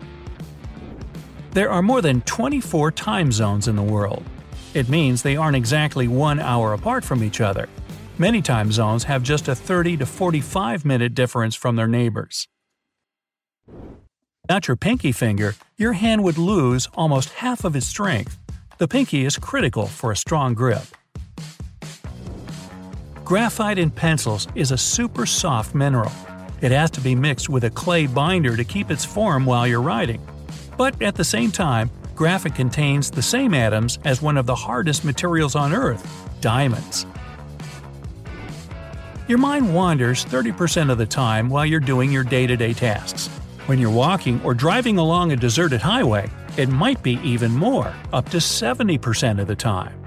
There 1.50 1.70
are 1.70 1.82
more 1.82 2.00
than 2.00 2.22
24 2.22 2.90
time 2.92 3.30
zones 3.30 3.68
in 3.68 3.76
the 3.76 3.82
world. 3.82 4.24
It 4.72 4.88
means 4.88 5.20
they 5.20 5.36
aren't 5.36 5.56
exactly 5.56 6.08
one 6.08 6.40
hour 6.40 6.72
apart 6.72 7.04
from 7.04 7.22
each 7.22 7.42
other. 7.42 7.68
Many 8.16 8.40
time 8.40 8.72
zones 8.72 9.04
have 9.04 9.22
just 9.22 9.46
a 9.48 9.54
30 9.54 9.98
to 9.98 10.06
45 10.06 10.86
minute 10.86 11.12
difference 11.12 11.54
from 11.54 11.76
their 11.76 11.86
neighbors. 11.86 12.48
Without 14.42 14.68
your 14.68 14.76
pinky 14.76 15.12
finger, 15.12 15.54
your 15.76 15.92
hand 15.92 16.24
would 16.24 16.38
lose 16.38 16.88
almost 16.94 17.28
half 17.28 17.62
of 17.62 17.76
its 17.76 17.86
strength. 17.86 18.38
The 18.78 18.88
pinky 18.88 19.26
is 19.26 19.36
critical 19.36 19.86
for 19.86 20.10
a 20.10 20.16
strong 20.16 20.54
grip. 20.54 20.84
Graphite 23.32 23.78
in 23.78 23.90
pencils 23.90 24.46
is 24.54 24.72
a 24.72 24.76
super 24.76 25.24
soft 25.24 25.74
mineral. 25.74 26.12
It 26.60 26.70
has 26.70 26.90
to 26.90 27.00
be 27.00 27.14
mixed 27.14 27.48
with 27.48 27.64
a 27.64 27.70
clay 27.70 28.06
binder 28.06 28.58
to 28.58 28.62
keep 28.62 28.90
its 28.90 29.06
form 29.06 29.46
while 29.46 29.66
you're 29.66 29.80
writing. 29.80 30.20
But 30.76 31.00
at 31.00 31.14
the 31.14 31.24
same 31.24 31.50
time, 31.50 31.90
graphite 32.14 32.54
contains 32.54 33.10
the 33.10 33.22
same 33.22 33.54
atoms 33.54 33.98
as 34.04 34.20
one 34.20 34.36
of 34.36 34.44
the 34.44 34.54
hardest 34.54 35.02
materials 35.02 35.56
on 35.56 35.72
Earth 35.72 36.06
diamonds. 36.42 37.06
Your 39.28 39.38
mind 39.38 39.74
wanders 39.74 40.26
30% 40.26 40.90
of 40.90 40.98
the 40.98 41.06
time 41.06 41.48
while 41.48 41.64
you're 41.64 41.80
doing 41.80 42.12
your 42.12 42.24
day 42.24 42.46
to 42.46 42.54
day 42.54 42.74
tasks. 42.74 43.28
When 43.64 43.78
you're 43.78 43.90
walking 43.90 44.42
or 44.44 44.52
driving 44.52 44.98
along 44.98 45.32
a 45.32 45.36
deserted 45.36 45.80
highway, 45.80 46.28
it 46.58 46.68
might 46.68 47.02
be 47.02 47.18
even 47.24 47.52
more, 47.52 47.94
up 48.12 48.28
to 48.28 48.36
70% 48.36 49.40
of 49.40 49.46
the 49.46 49.56
time. 49.56 50.01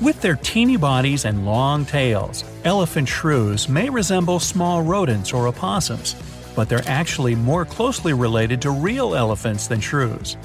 With 0.00 0.20
their 0.20 0.36
teeny 0.36 0.76
bodies 0.76 1.24
and 1.24 1.44
long 1.44 1.84
tails, 1.84 2.44
elephant 2.62 3.08
shrews 3.08 3.68
may 3.68 3.90
resemble 3.90 4.38
small 4.38 4.80
rodents 4.80 5.32
or 5.32 5.48
opossums, 5.48 6.14
but 6.54 6.68
they're 6.68 6.86
actually 6.86 7.34
more 7.34 7.64
closely 7.64 8.12
related 8.12 8.62
to 8.62 8.70
real 8.70 9.16
elephants 9.16 9.66
than 9.66 9.80
shrews. 9.80 10.36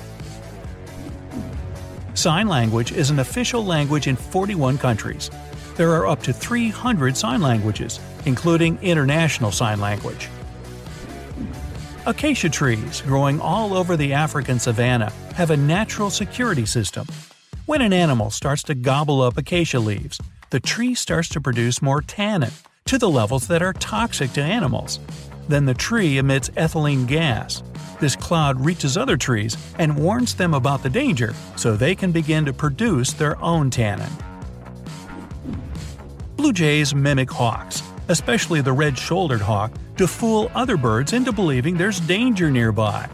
Sign 2.16 2.48
language 2.48 2.94
is 2.94 3.12
an 3.12 3.20
official 3.20 3.64
language 3.64 4.08
in 4.08 4.16
41 4.16 4.80
countries. 4.80 5.30
There 5.76 5.92
are 5.92 6.08
up 6.08 6.24
to 6.24 6.34
300 6.34 7.16
sign 7.16 7.42
languages, 7.42 8.00
including 8.26 8.80
International 8.82 9.52
Sign 9.52 9.80
Language. 9.80 10.30
Acacia 12.08 12.50
trees, 12.50 13.02
growing 13.02 13.40
all 13.40 13.76
over 13.76 13.96
the 13.96 14.14
African 14.14 14.58
savanna, 14.58 15.12
have 15.36 15.52
a 15.52 15.58
natural 15.58 16.10
security 16.10 16.66
system 16.66 17.06
when 17.66 17.82
an 17.82 17.94
animal 17.94 18.30
starts 18.30 18.64
to 18.64 18.76
gobble 18.76 19.22
up 19.22 19.38
acacia 19.38 19.80
leaves, 19.80 20.20
the 20.50 20.60
tree 20.60 20.94
starts 20.94 21.30
to 21.30 21.40
produce 21.40 21.82
more 21.82 22.02
tannin, 22.02 22.52
to 22.86 22.98
the 22.98 23.10
levels 23.10 23.48
that 23.48 23.62
are 23.62 23.74
toxic 23.74 24.34
to 24.34 24.42
animals. 24.42 25.00
Then 25.48 25.66
the 25.66 25.74
tree 25.74 26.18
emits 26.18 26.50
ethylene 26.50 27.08
gas. 27.08 27.64
This 28.02 28.18
cloud 28.18 28.60
reaches 28.60 28.98
other 28.98 29.16
trees 29.16 29.56
and 29.80 29.98
warns 29.98 30.36
them 30.36 30.54
about 30.54 30.84
the 30.84 30.90
danger 30.90 31.34
so 31.56 31.76
they 31.76 31.96
can 31.96 32.12
begin 32.12 32.44
to 32.46 32.54
produce 32.54 33.14
their 33.14 33.42
own 33.42 33.70
tannin. 33.70 34.12
Blue 36.36 36.52
jays 36.52 36.94
mimic 36.94 37.32
hawks, 37.32 37.82
especially 38.10 38.60
the 38.60 38.74
red 38.74 38.98
shouldered 38.98 39.42
hawk, 39.42 39.72
to 39.96 40.08
fool 40.08 40.52
other 40.54 40.76
birds 40.76 41.14
into 41.14 41.32
believing 41.32 41.78
there's 41.78 42.02
danger 42.02 42.52
nearby. 42.52 43.08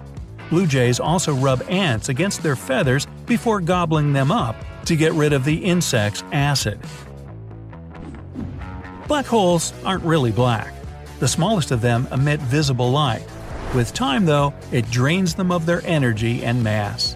Blue 0.50 0.66
jays 0.66 1.00
also 1.00 1.36
rub 1.36 1.62
ants 1.70 2.10
against 2.10 2.42
their 2.42 2.56
feathers 2.56 3.06
before 3.30 3.62
gobbling 3.62 4.12
them 4.12 4.30
up 4.32 4.58
to 4.86 4.98
get 4.98 5.14
rid 5.14 5.32
of 5.32 5.46
the 5.46 5.64
insect's 5.64 6.24
acid. 6.34 6.80
Black 9.08 9.26
holes 9.26 9.74
aren't 9.86 10.04
really 10.04 10.32
black. 10.32 10.74
The 11.20 11.28
smallest 11.28 11.72
of 11.72 11.80
them 11.80 12.08
emit 12.12 12.42
visible 12.42 12.92
light. 12.92 13.26
With 13.74 13.94
time, 13.94 14.26
though, 14.26 14.54
it 14.72 14.90
drains 14.92 15.36
them 15.36 15.52
of 15.52 15.66
their 15.66 15.82
energy 15.86 16.44
and 16.44 16.64
mass. 16.64 17.16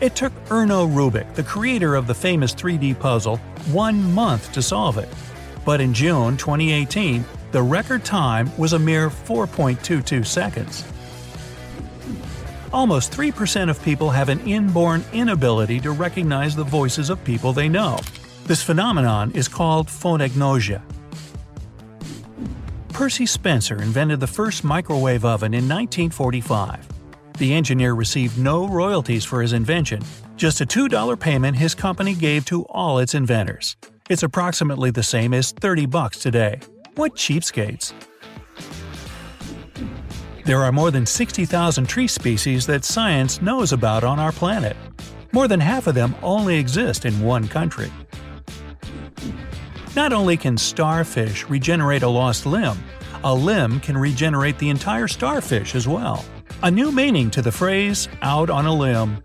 It 0.00 0.14
took 0.14 0.32
Erno 0.46 0.88
Rubik, 0.88 1.34
the 1.34 1.42
creator 1.42 1.94
of 1.94 2.06
the 2.06 2.14
famous 2.14 2.54
3D 2.54 2.98
puzzle, 2.98 3.36
one 3.70 4.12
month 4.12 4.52
to 4.52 4.62
solve 4.62 4.98
it. 4.98 5.08
But 5.64 5.80
in 5.80 5.92
June 5.92 6.36
2018, 6.36 7.24
the 7.52 7.62
record 7.62 8.04
time 8.04 8.50
was 8.56 8.72
a 8.72 8.78
mere 8.78 9.10
4.22 9.10 10.24
seconds. 10.26 10.84
Almost 12.72 13.10
3% 13.10 13.68
of 13.68 13.82
people 13.82 14.10
have 14.10 14.28
an 14.28 14.38
inborn 14.40 15.04
inability 15.12 15.80
to 15.80 15.90
recognize 15.90 16.54
the 16.54 16.62
voices 16.62 17.10
of 17.10 17.22
people 17.24 17.52
they 17.52 17.68
know. 17.68 17.98
This 18.44 18.62
phenomenon 18.62 19.32
is 19.32 19.48
called 19.48 19.88
phonagnosia. 19.88 20.80
Percy 22.90 23.26
Spencer 23.26 23.82
invented 23.82 24.20
the 24.20 24.26
first 24.26 24.62
microwave 24.62 25.24
oven 25.24 25.52
in 25.52 25.68
1945. 25.68 26.86
The 27.38 27.54
engineer 27.54 27.94
received 27.94 28.38
no 28.38 28.68
royalties 28.68 29.24
for 29.24 29.42
his 29.42 29.52
invention, 29.52 30.02
just 30.36 30.60
a 30.60 30.66
$2 30.66 31.18
payment 31.18 31.56
his 31.56 31.74
company 31.74 32.14
gave 32.14 32.44
to 32.46 32.62
all 32.66 32.98
its 32.98 33.14
inventors. 33.14 33.76
It's 34.08 34.22
approximately 34.22 34.90
the 34.90 35.02
same 35.02 35.34
as 35.34 35.52
30 35.52 35.86
bucks 35.86 36.18
today. 36.18 36.60
What 36.94 37.14
cheapskates! 37.14 37.94
There 40.50 40.64
are 40.64 40.72
more 40.72 40.90
than 40.90 41.06
60,000 41.06 41.86
tree 41.86 42.08
species 42.08 42.66
that 42.66 42.84
science 42.84 43.40
knows 43.40 43.72
about 43.72 44.02
on 44.02 44.18
our 44.18 44.32
planet. 44.32 44.76
More 45.30 45.46
than 45.46 45.60
half 45.60 45.86
of 45.86 45.94
them 45.94 46.16
only 46.24 46.58
exist 46.58 47.04
in 47.04 47.20
one 47.20 47.46
country. 47.46 47.88
Not 49.94 50.12
only 50.12 50.36
can 50.36 50.58
starfish 50.58 51.48
regenerate 51.48 52.02
a 52.02 52.08
lost 52.08 52.46
limb, 52.46 52.76
a 53.22 53.32
limb 53.32 53.78
can 53.78 53.96
regenerate 53.96 54.58
the 54.58 54.70
entire 54.70 55.06
starfish 55.06 55.76
as 55.76 55.86
well. 55.86 56.24
A 56.64 56.70
new 56.70 56.90
meaning 56.90 57.30
to 57.30 57.42
the 57.42 57.52
phrase 57.52 58.08
out 58.20 58.50
on 58.50 58.66
a 58.66 58.74
limb. 58.74 59.22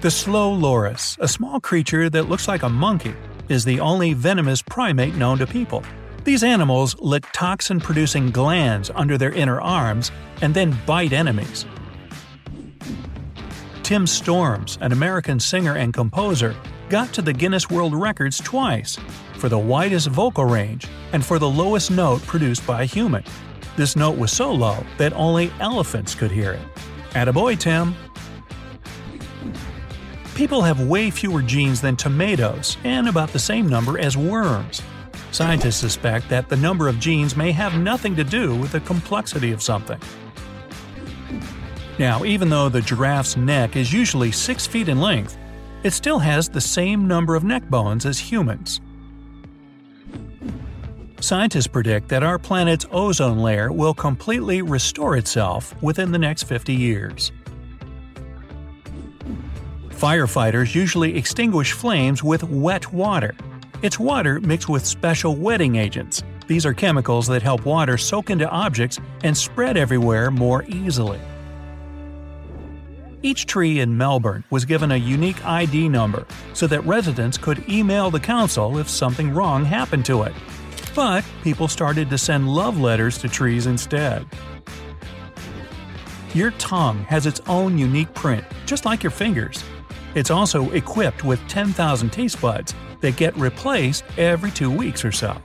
The 0.00 0.12
slow 0.12 0.52
loris, 0.52 1.16
a 1.20 1.26
small 1.26 1.58
creature 1.58 2.08
that 2.08 2.28
looks 2.28 2.46
like 2.46 2.62
a 2.62 2.68
monkey, 2.68 3.16
is 3.48 3.64
the 3.64 3.80
only 3.80 4.12
venomous 4.12 4.62
primate 4.62 5.16
known 5.16 5.38
to 5.38 5.46
people. 5.48 5.82
These 6.24 6.44
animals 6.44 6.94
lick 7.00 7.24
toxin 7.32 7.80
producing 7.80 8.30
glands 8.30 8.90
under 8.94 9.18
their 9.18 9.32
inner 9.32 9.60
arms 9.60 10.12
and 10.40 10.54
then 10.54 10.78
bite 10.86 11.12
enemies. 11.12 11.66
Tim 13.82 14.06
Storms, 14.06 14.78
an 14.80 14.92
American 14.92 15.40
singer 15.40 15.76
and 15.76 15.92
composer, 15.92 16.54
got 16.88 17.12
to 17.14 17.22
the 17.22 17.32
Guinness 17.32 17.68
World 17.68 17.94
Records 17.94 18.38
twice 18.38 18.98
for 19.34 19.48
the 19.48 19.58
widest 19.58 20.06
vocal 20.08 20.44
range 20.44 20.86
and 21.12 21.24
for 21.24 21.40
the 21.40 21.48
lowest 21.48 21.90
note 21.90 22.22
produced 22.22 22.64
by 22.66 22.82
a 22.82 22.86
human. 22.86 23.24
This 23.76 23.96
note 23.96 24.16
was 24.16 24.30
so 24.30 24.52
low 24.52 24.84
that 24.98 25.12
only 25.14 25.50
elephants 25.58 26.14
could 26.14 26.30
hear 26.30 26.52
it. 26.52 26.62
Attaboy, 27.10 27.58
Tim! 27.58 27.96
People 30.36 30.62
have 30.62 30.86
way 30.86 31.10
fewer 31.10 31.42
genes 31.42 31.80
than 31.80 31.96
tomatoes 31.96 32.76
and 32.84 33.08
about 33.08 33.30
the 33.30 33.38
same 33.38 33.68
number 33.68 33.98
as 33.98 34.16
worms. 34.16 34.82
Scientists 35.32 35.78
suspect 35.78 36.28
that 36.28 36.48
the 36.50 36.56
number 36.56 36.88
of 36.88 37.00
genes 37.00 37.36
may 37.36 37.50
have 37.50 37.78
nothing 37.78 38.14
to 38.14 38.22
do 38.22 38.54
with 38.54 38.72
the 38.72 38.80
complexity 38.80 39.50
of 39.50 39.62
something. 39.62 39.98
Now, 41.98 42.24
even 42.24 42.50
though 42.50 42.68
the 42.68 42.82
giraffe's 42.82 43.36
neck 43.36 43.74
is 43.74 43.92
usually 43.92 44.30
6 44.30 44.66
feet 44.66 44.88
in 44.88 45.00
length, 45.00 45.38
it 45.82 45.92
still 45.92 46.18
has 46.18 46.48
the 46.48 46.60
same 46.60 47.08
number 47.08 47.34
of 47.34 47.44
neck 47.44 47.68
bones 47.70 48.04
as 48.04 48.18
humans. 48.18 48.80
Scientists 51.20 51.66
predict 51.66 52.08
that 52.08 52.22
our 52.22 52.38
planet's 52.38 52.84
ozone 52.90 53.38
layer 53.38 53.72
will 53.72 53.94
completely 53.94 54.60
restore 54.60 55.16
itself 55.16 55.74
within 55.82 56.12
the 56.12 56.18
next 56.18 56.42
50 56.42 56.74
years. 56.74 57.32
Firefighters 59.90 60.74
usually 60.74 61.16
extinguish 61.16 61.72
flames 61.72 62.22
with 62.22 62.42
wet 62.44 62.92
water, 62.92 63.34
it's 63.82 63.98
water 63.98 64.40
mixed 64.40 64.68
with 64.68 64.86
special 64.86 65.34
wetting 65.34 65.74
agents. 65.74 66.22
These 66.46 66.64
are 66.64 66.72
chemicals 66.72 67.26
that 67.26 67.42
help 67.42 67.64
water 67.66 67.98
soak 67.98 68.30
into 68.30 68.48
objects 68.48 69.00
and 69.24 69.36
spread 69.36 69.76
everywhere 69.76 70.30
more 70.30 70.64
easily. 70.68 71.20
Each 73.22 73.46
tree 73.46 73.80
in 73.80 73.96
Melbourne 73.96 74.44
was 74.50 74.64
given 74.64 74.92
a 74.92 74.96
unique 74.96 75.44
ID 75.44 75.88
number 75.88 76.26
so 76.54 76.66
that 76.68 76.84
residents 76.84 77.38
could 77.38 77.68
email 77.68 78.10
the 78.10 78.20
council 78.20 78.78
if 78.78 78.88
something 78.88 79.32
wrong 79.32 79.64
happened 79.64 80.04
to 80.06 80.22
it. 80.22 80.32
But 80.94 81.24
people 81.42 81.68
started 81.68 82.10
to 82.10 82.18
send 82.18 82.48
love 82.48 82.80
letters 82.80 83.18
to 83.18 83.28
trees 83.28 83.66
instead. 83.66 84.26
Your 86.34 86.50
tongue 86.52 87.04
has 87.04 87.26
its 87.26 87.40
own 87.48 87.78
unique 87.78 88.12
print, 88.14 88.44
just 88.66 88.84
like 88.84 89.02
your 89.02 89.10
fingers. 89.10 89.62
It's 90.14 90.30
also 90.30 90.70
equipped 90.70 91.24
with 91.24 91.40
10,000 91.48 92.10
taste 92.10 92.40
buds 92.40 92.74
that 93.02 93.16
get 93.16 93.36
replaced 93.36 94.04
every 94.16 94.50
two 94.50 94.70
weeks 94.70 95.04
or 95.04 95.12
so. 95.12 95.36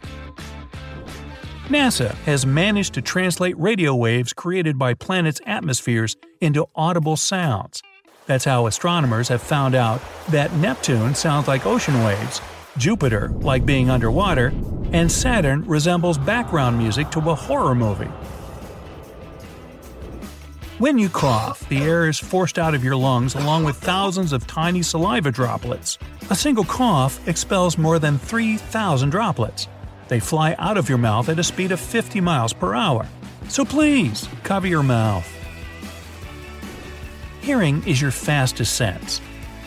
NASA 1.67 2.13
has 2.23 2.45
managed 2.45 2.93
to 2.93 3.01
translate 3.01 3.57
radio 3.59 3.93
waves 3.93 4.31
created 4.31 4.79
by 4.79 4.93
planets' 4.93 5.41
atmospheres 5.45 6.15
into 6.39 6.65
audible 6.75 7.17
sounds. 7.17 7.83
That's 8.25 8.45
how 8.45 8.67
astronomers 8.67 9.27
have 9.27 9.41
found 9.41 9.75
out 9.75 10.01
that 10.29 10.53
Neptune 10.53 11.13
sounds 11.13 11.47
like 11.47 11.65
ocean 11.65 12.03
waves, 12.05 12.41
Jupiter 12.77 13.29
like 13.39 13.65
being 13.65 13.89
underwater, 13.89 14.53
and 14.93 15.11
Saturn 15.11 15.65
resembles 15.65 16.17
background 16.17 16.77
music 16.77 17.09
to 17.11 17.19
a 17.29 17.35
horror 17.35 17.75
movie. 17.75 18.09
When 20.79 20.99
you 20.99 21.09
cough, 21.09 21.67
the 21.69 21.79
air 21.79 22.07
is 22.07 22.19
forced 22.19 22.59
out 22.59 22.75
of 22.75 22.83
your 22.83 22.95
lungs 22.95 23.33
along 23.33 23.63
with 23.63 23.77
thousands 23.77 24.31
of 24.31 24.45
tiny 24.45 24.83
saliva 24.83 25.31
droplets. 25.31 25.97
A 26.29 26.35
single 26.35 26.65
cough 26.65 27.27
expels 27.27 27.79
more 27.79 27.97
than 27.97 28.19
3,000 28.19 29.09
droplets. 29.09 29.67
They 30.07 30.19
fly 30.19 30.55
out 30.59 30.77
of 30.77 30.87
your 30.87 30.99
mouth 30.99 31.29
at 31.29 31.39
a 31.39 31.43
speed 31.43 31.71
of 31.71 31.79
50 31.79 32.21
miles 32.21 32.53
per 32.53 32.75
hour. 32.75 33.07
So 33.47 33.65
please, 33.65 34.29
cover 34.43 34.67
your 34.67 34.83
mouth. 34.83 35.27
Hearing 37.41 37.81
is 37.87 37.99
your 37.99 38.11
fastest 38.11 38.75
sense. 38.75 39.19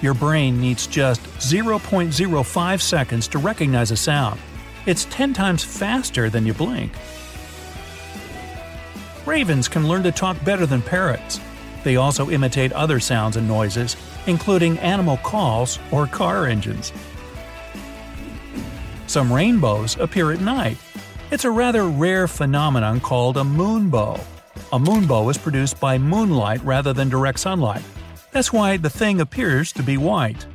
Your 0.03 0.14
brain 0.14 0.61
needs 0.61 0.87
just 0.87 1.25
0.05 1.40 2.81
seconds 2.81 3.27
to 3.27 3.38
recognize 3.38 3.90
a 3.90 3.96
sound. 3.96 4.38
It's 4.87 5.07
10 5.07 5.33
times 5.33 5.64
faster 5.64 6.31
than 6.31 6.46
you 6.46 6.55
blink. 6.55 6.92
Ravens 9.26 9.68
can 9.68 9.87
learn 9.87 10.02
to 10.04 10.12
talk 10.12 10.42
better 10.44 10.66
than 10.66 10.83
parrots. 10.83 11.40
They 11.85 11.96
also 11.96 12.30
imitate 12.30 12.72
other 12.72 13.00
sounds 13.00 13.37
and 13.37 13.46
noises, 13.46 13.96
including 14.26 14.78
animal 14.78 15.18
calls 15.18 15.78
or 15.90 16.06
car 16.06 16.46
engines. 16.46 16.92
Some 19.06 19.33
rainbows 19.33 19.98
appear 19.98 20.33
at 20.33 20.40
night. 20.40 20.76
It's 21.30 21.44
a 21.44 21.50
rather 21.50 21.85
rare 21.87 22.28
phenomenon 22.28 23.00
called 23.00 23.37
a 23.37 23.42
moonbow. 23.42 24.20
A 24.72 24.78
moonbow 24.78 25.30
is 25.30 25.38
produced 25.38 25.80
by 25.80 25.98
moonlight 25.98 26.62
rather 26.64 26.92
than 26.92 27.09
direct 27.09 27.40
sunlight. 27.40 27.83
That's 28.33 28.52
why 28.52 28.76
the 28.76 28.90
thing 28.90 29.20
appears 29.20 29.72
to 29.72 29.83
be 29.83 29.96
white. 29.96 30.46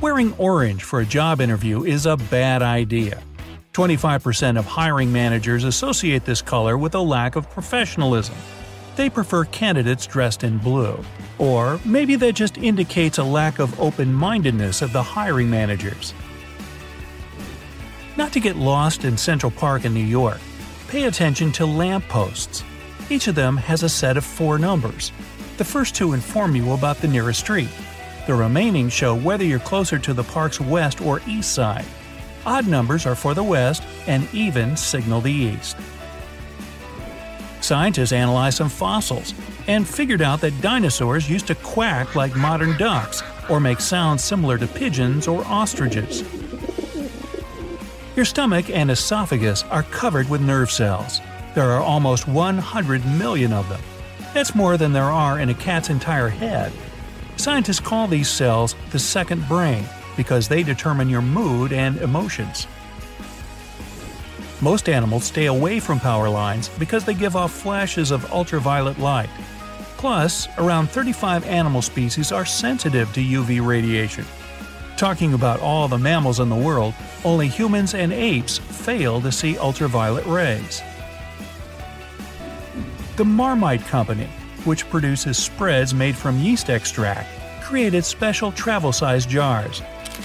Wearing 0.00 0.34
orange 0.34 0.82
for 0.82 1.00
a 1.00 1.06
job 1.06 1.40
interview 1.40 1.84
is 1.84 2.06
a 2.06 2.16
bad 2.16 2.62
idea. 2.62 3.22
25% 3.74 4.56
of 4.56 4.64
hiring 4.64 5.12
managers 5.12 5.64
associate 5.64 6.24
this 6.24 6.40
color 6.40 6.78
with 6.78 6.94
a 6.94 7.00
lack 7.00 7.34
of 7.34 7.50
professionalism. 7.50 8.36
They 8.94 9.10
prefer 9.10 9.44
candidates 9.46 10.06
dressed 10.06 10.44
in 10.44 10.58
blue. 10.58 11.04
Or 11.38 11.80
maybe 11.84 12.14
that 12.16 12.36
just 12.36 12.56
indicates 12.56 13.18
a 13.18 13.24
lack 13.24 13.58
of 13.58 13.78
open 13.80 14.14
mindedness 14.14 14.80
of 14.80 14.92
the 14.92 15.02
hiring 15.02 15.50
managers. 15.50 16.14
Not 18.16 18.32
to 18.34 18.40
get 18.40 18.54
lost 18.54 19.04
in 19.04 19.16
Central 19.16 19.50
Park 19.50 19.84
in 19.84 19.92
New 19.92 20.04
York, 20.04 20.38
pay 20.86 21.04
attention 21.04 21.50
to 21.52 21.66
lampposts. 21.66 22.62
Each 23.10 23.26
of 23.26 23.34
them 23.34 23.56
has 23.56 23.82
a 23.82 23.88
set 23.88 24.16
of 24.16 24.24
four 24.24 24.56
numbers. 24.56 25.10
The 25.56 25.64
first 25.64 25.96
two 25.96 26.12
inform 26.12 26.54
you 26.54 26.72
about 26.72 26.98
the 26.98 27.08
nearest 27.08 27.40
street. 27.40 27.68
The 28.28 28.34
remaining 28.34 28.88
show 28.88 29.16
whether 29.16 29.44
you're 29.44 29.58
closer 29.58 29.98
to 29.98 30.14
the 30.14 30.22
park's 30.22 30.60
west 30.60 31.00
or 31.00 31.20
east 31.26 31.52
side. 31.52 31.84
Odd 32.46 32.66
numbers 32.66 33.06
are 33.06 33.14
for 33.14 33.34
the 33.34 33.42
west, 33.42 33.82
and 34.06 34.28
even 34.34 34.76
signal 34.76 35.20
the 35.20 35.32
east. 35.32 35.76
Scientists 37.60 38.12
analyzed 38.12 38.58
some 38.58 38.68
fossils 38.68 39.32
and 39.66 39.88
figured 39.88 40.20
out 40.20 40.42
that 40.42 40.60
dinosaurs 40.60 41.30
used 41.30 41.46
to 41.46 41.54
quack 41.54 42.14
like 42.14 42.36
modern 42.36 42.76
ducks 42.76 43.22
or 43.48 43.58
make 43.58 43.80
sounds 43.80 44.22
similar 44.22 44.58
to 44.58 44.66
pigeons 44.66 45.26
or 45.26 45.42
ostriches. 45.46 46.22
Your 48.16 48.26
stomach 48.26 48.68
and 48.68 48.90
esophagus 48.90 49.62
are 49.64 49.82
covered 49.84 50.28
with 50.28 50.42
nerve 50.42 50.70
cells. 50.70 51.22
There 51.54 51.70
are 51.70 51.82
almost 51.82 52.28
100 52.28 53.06
million 53.06 53.52
of 53.54 53.68
them. 53.70 53.80
That's 54.34 54.54
more 54.54 54.76
than 54.76 54.92
there 54.92 55.04
are 55.04 55.40
in 55.40 55.48
a 55.48 55.54
cat's 55.54 55.88
entire 55.88 56.28
head. 56.28 56.70
Scientists 57.36 57.80
call 57.80 58.06
these 58.06 58.28
cells 58.28 58.76
the 58.90 58.98
second 58.98 59.48
brain 59.48 59.86
because 60.16 60.48
they 60.48 60.62
determine 60.62 61.08
your 61.08 61.22
mood 61.22 61.72
and 61.72 61.98
emotions. 61.98 62.66
Most 64.60 64.88
animals 64.88 65.24
stay 65.24 65.46
away 65.46 65.80
from 65.80 66.00
power 66.00 66.28
lines 66.28 66.68
because 66.78 67.04
they 67.04 67.14
give 67.14 67.36
off 67.36 67.52
flashes 67.52 68.10
of 68.10 68.30
ultraviolet 68.32 68.98
light. 68.98 69.28
Plus, 69.98 70.48
around 70.58 70.88
35 70.90 71.44
animal 71.46 71.82
species 71.82 72.32
are 72.32 72.44
sensitive 72.44 73.12
to 73.12 73.20
UV 73.20 73.66
radiation. 73.66 74.24
Talking 74.96 75.34
about 75.34 75.60
all 75.60 75.88
the 75.88 75.98
mammals 75.98 76.40
in 76.40 76.48
the 76.48 76.56
world, 76.56 76.94
only 77.24 77.48
humans 77.48 77.94
and 77.94 78.12
apes 78.12 78.58
fail 78.58 79.20
to 79.22 79.32
see 79.32 79.58
ultraviolet 79.58 80.24
rays. 80.26 80.82
The 83.16 83.24
Marmite 83.24 83.84
Company, 83.86 84.28
which 84.64 84.88
produces 84.88 85.36
spreads 85.36 85.92
made 85.92 86.16
from 86.16 86.38
yeast 86.38 86.70
extract, 86.70 87.28
created 87.62 88.04
special 88.04 88.52
travel 88.52 88.92
sized 88.92 89.28
jars 89.28 89.82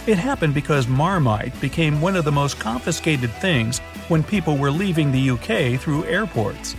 it 0.08 0.17
happened 0.17 0.54
because 0.54 0.88
Marmite 0.88 1.60
became 1.62 2.02
one 2.02 2.15
of 2.15 2.25
the 2.25 2.32
most 2.32 2.60
confiscated 2.60 3.32
things 3.34 3.80
when 4.08 4.23
people 4.23 4.58
were 4.58 4.71
leaving 4.71 5.12
the 5.12 5.32
UK 5.32 5.80
through 5.80 6.06
airports. 6.06 6.75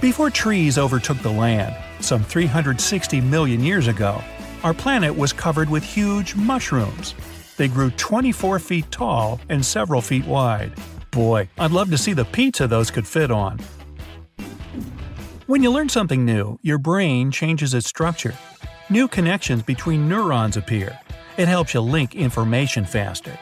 Before 0.00 0.30
trees 0.30 0.78
overtook 0.78 1.18
the 1.18 1.30
land, 1.30 1.74
some 2.00 2.22
360 2.22 3.20
million 3.22 3.60
years 3.60 3.86
ago, 3.86 4.22
our 4.62 4.74
planet 4.74 5.16
was 5.16 5.32
covered 5.32 5.70
with 5.70 5.82
huge 5.82 6.34
mushrooms. 6.34 7.14
They 7.56 7.68
grew 7.68 7.90
24 7.90 8.58
feet 8.58 8.90
tall 8.90 9.40
and 9.48 9.64
several 9.64 10.00
feet 10.00 10.26
wide. 10.26 10.72
Boy, 11.10 11.48
I'd 11.58 11.70
love 11.70 11.90
to 11.90 11.98
see 11.98 12.12
the 12.12 12.24
pizza 12.24 12.66
those 12.66 12.90
could 12.90 13.06
fit 13.06 13.30
on. 13.30 13.60
When 15.46 15.62
you 15.62 15.70
learn 15.70 15.88
something 15.88 16.24
new, 16.24 16.58
your 16.62 16.78
brain 16.78 17.30
changes 17.30 17.74
its 17.74 17.86
structure. 17.86 18.34
New 18.90 19.08
connections 19.08 19.62
between 19.62 20.08
neurons 20.08 20.56
appear. 20.56 20.98
It 21.36 21.48
helps 21.48 21.74
you 21.74 21.80
link 21.80 22.14
information 22.14 22.84
faster. 22.84 23.36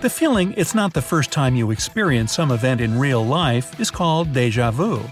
The 0.00 0.10
feeling 0.10 0.54
it's 0.56 0.74
not 0.74 0.92
the 0.92 1.02
first 1.02 1.32
time 1.32 1.56
you 1.56 1.70
experience 1.70 2.32
some 2.32 2.50
event 2.50 2.80
in 2.80 2.98
real 2.98 3.24
life 3.24 3.80
is 3.80 3.90
called 3.90 4.32
deja 4.32 4.70
vu. 4.70 5.02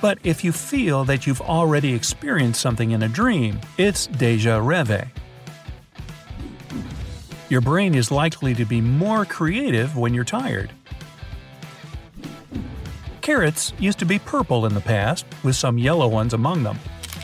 But 0.00 0.18
if 0.24 0.42
you 0.42 0.52
feel 0.52 1.04
that 1.04 1.26
you've 1.26 1.40
already 1.40 1.94
experienced 1.94 2.60
something 2.60 2.90
in 2.90 3.02
a 3.02 3.08
dream, 3.08 3.60
it's 3.78 4.06
deja 4.06 4.58
reve. 4.58 5.06
Your 7.48 7.60
brain 7.60 7.94
is 7.94 8.10
likely 8.10 8.54
to 8.54 8.64
be 8.64 8.80
more 8.80 9.24
creative 9.24 9.96
when 9.96 10.14
you're 10.14 10.24
tired. 10.24 10.72
Carrots 13.20 13.72
used 13.78 13.98
to 13.98 14.04
be 14.04 14.18
purple 14.18 14.66
in 14.66 14.74
the 14.74 14.80
past, 14.80 15.24
with 15.42 15.56
some 15.56 15.78
yellow 15.78 16.08
ones 16.08 16.34
among 16.34 16.62
them. 16.62 16.78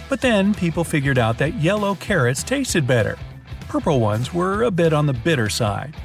But 0.08 0.20
then 0.20 0.54
people 0.54 0.84
figured 0.84 1.18
out 1.18 1.38
that 1.38 1.54
yellow 1.54 1.94
carrots 1.96 2.42
tasted 2.42 2.86
better. 2.86 3.18
Purple 3.70 4.00
ones 4.00 4.34
were 4.34 4.64
a 4.64 4.70
bit 4.70 4.92
on 4.92 5.06
the 5.06 5.14
bitter 5.14 5.48
side 5.48 5.96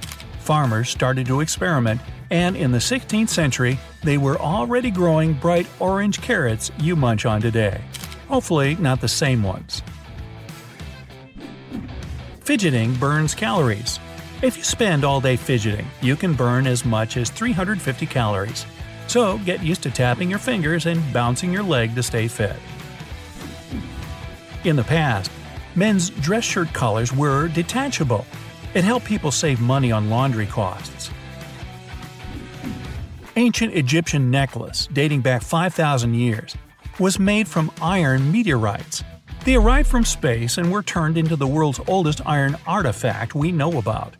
farmers 0.45 0.89
started 0.89 1.25
to 1.25 1.41
experiment, 1.41 1.99
and 2.29 2.55
in 2.55 2.71
the 2.71 2.77
16th 2.77 3.29
century, 3.29 3.79
they 4.03 4.17
were 4.17 4.37
already 4.37 4.91
growing 4.91 5.33
bright 5.33 5.67
orange 5.79 6.21
carrots 6.21 6.71
you 6.77 6.95
munch 6.95 7.25
on 7.25 7.41
today. 7.41 7.81
Hopefully, 8.29 8.75
not 8.75 9.01
the 9.01 9.07
same 9.07 9.41
ones. 9.41 9.81
Fidgeting 12.41 12.93
burns 12.95 13.33
calories. 13.33 13.99
If 14.43 14.55
you 14.55 14.63
spend 14.63 15.03
all 15.03 15.19
day 15.19 15.35
fidgeting, 15.35 15.87
you 16.01 16.15
can 16.15 16.33
burn 16.33 16.67
as 16.67 16.85
much 16.85 17.17
as 17.17 17.31
350 17.31 18.05
calories. 18.05 18.65
So 19.07 19.39
get 19.39 19.63
used 19.63 19.81
to 19.83 19.91
tapping 19.91 20.29
your 20.29 20.39
fingers 20.39 20.85
and 20.85 21.01
bouncing 21.11 21.51
your 21.51 21.63
leg 21.63 21.95
to 21.95 22.03
stay 22.03 22.27
fit. 22.27 22.55
In 24.63 24.75
the 24.75 24.83
past, 24.83 25.31
men's 25.75 26.09
dress 26.09 26.43
shirt 26.43 26.71
collars 26.73 27.13
were 27.13 27.47
detachable 27.49 28.25
it 28.75 28.83
helped 28.83 29.05
people 29.05 29.31
save 29.31 29.61
money 29.61 29.93
on 29.93 30.09
laundry 30.09 30.45
costs. 30.45 31.09
Ancient 33.37 33.73
Egyptian 33.73 34.29
necklace, 34.29 34.89
dating 34.91 35.21
back 35.21 35.41
5,000 35.41 36.13
years, 36.13 36.57
was 36.99 37.17
made 37.17 37.47
from 37.47 37.71
iron 37.81 38.33
meteorites. 38.33 39.01
They 39.45 39.55
arrived 39.55 39.89
from 39.89 40.03
space 40.03 40.57
and 40.57 40.69
were 40.71 40.83
turned 40.83 41.17
into 41.17 41.37
the 41.37 41.47
world's 41.47 41.79
oldest 41.87 42.19
iron 42.25 42.57
artifact 42.67 43.33
we 43.33 43.53
know 43.53 43.77
about. 43.77 44.15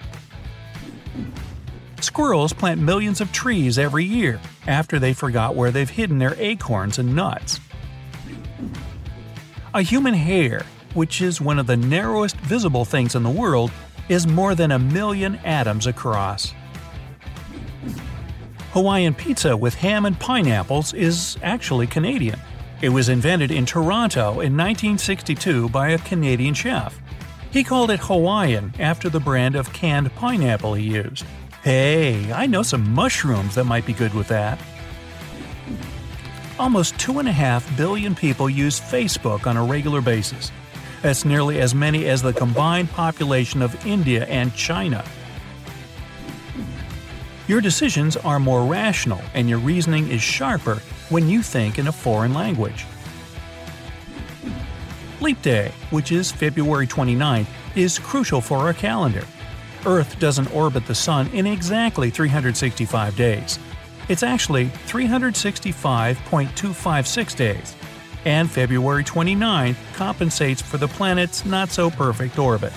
Squirrels 2.00 2.54
plant 2.54 2.80
millions 2.80 3.20
of 3.20 3.34
trees 3.34 3.78
every 3.78 4.06
year 4.06 4.40
after 4.68 5.00
they 5.00 5.12
forgot 5.12 5.56
where 5.56 5.72
they've 5.72 5.90
hidden 5.90 6.18
their 6.18 6.36
acorns 6.38 6.98
and 6.98 7.14
nuts. 7.14 7.60
A 9.74 9.82
human 9.82 10.14
hair, 10.14 10.66
which 10.96 11.22
is 11.22 11.40
one 11.40 11.60
of 11.60 11.68
the 11.68 11.78
narrowest 11.78 12.38
visible 12.38 12.86
things 12.86 13.14
in 13.14 13.22
the 13.22 13.30
world, 13.30 13.72
is 14.10 14.26
more 14.26 14.56
than 14.56 14.72
a 14.72 14.80
million 14.80 15.36
atoms 15.46 15.86
across. 15.86 16.54
Hawaiian 18.72 19.14
pizza 19.14 19.56
with 19.56 19.76
ham 19.76 20.06
and 20.06 20.20
pineapples 20.20 20.94
is 20.94 21.38
actually 21.44 21.88
Canadian. 21.88 22.40
It 22.82 22.90
was 22.90 23.08
invented 23.08 23.52
in 23.52 23.66
Toronto 23.66 24.42
in 24.42 24.58
1962 24.58 25.70
by 25.70 25.90
a 25.90 25.98
Canadian 26.00 26.54
chef. 26.54 27.00
He 27.52 27.64
called 27.64 27.90
it 27.90 28.02
Hawaiian 28.02 28.74
after 28.80 29.08
the 29.08 29.22
brand 29.22 29.56
of 29.56 29.72
canned 29.72 30.14
pineapple 30.16 30.74
he 30.74 30.84
used. 30.84 31.24
Hey, 31.64 32.32
I 32.34 32.48
know 32.48 32.64
some 32.64 32.94
mushrooms 32.94 33.56
that 33.56 33.64
might 33.64 33.86
be 33.86 33.94
good 33.94 34.14
with 34.14 34.28
that. 34.28 34.60
Almost 36.60 36.96
2.5 36.96 37.78
billion 37.78 38.14
people 38.14 38.50
use 38.50 38.80
Facebook 38.80 39.48
on 39.48 39.56
a 39.56 39.64
regular 39.64 40.02
basis. 40.02 40.52
That's 41.06 41.24
nearly 41.24 41.62
as 41.62 41.74
many 41.76 42.08
as 42.08 42.24
the 42.24 42.34
combined 42.34 42.90
population 42.90 43.62
of 43.62 43.86
India 43.86 44.26
and 44.26 44.52
China. 44.56 45.06
Your 47.48 47.62
decisions 47.62 48.18
are 48.18 48.40
more 48.40 48.66
rational 48.66 49.22
and 49.36 49.48
your 49.48 49.60
reasoning 49.60 50.10
is 50.10 50.24
sharper 50.24 50.82
when 51.10 51.30
you 51.30 51.44
think 51.44 51.78
in 51.78 51.90
a 51.90 51.92
foreign 51.92 52.34
language. 52.34 52.88
Leap 55.22 55.40
Day, 55.44 55.72
which 55.92 56.12
is 56.12 56.32
February 56.32 56.88
29th, 56.88 57.46
is 57.76 58.00
crucial 58.00 58.42
for 58.42 58.58
our 58.58 58.74
calendar. 58.74 59.28
Earth 59.86 60.18
doesn't 60.18 60.52
orbit 60.56 60.88
the 60.88 60.96
Sun 60.96 61.28
in 61.34 61.46
exactly 61.46 62.10
365 62.10 63.16
days. 63.16 63.60
It's 64.10 64.24
actually 64.24 64.70
365.256 64.88 67.36
days 67.36 67.76
and 68.26 68.50
February 68.50 69.04
29 69.04 69.76
compensates 69.94 70.62
for 70.62 70.78
the 70.78 70.88
planet's 70.88 71.46
not 71.46 71.70
so 71.70 71.90
perfect 71.90 72.38
orbit. 72.38 72.74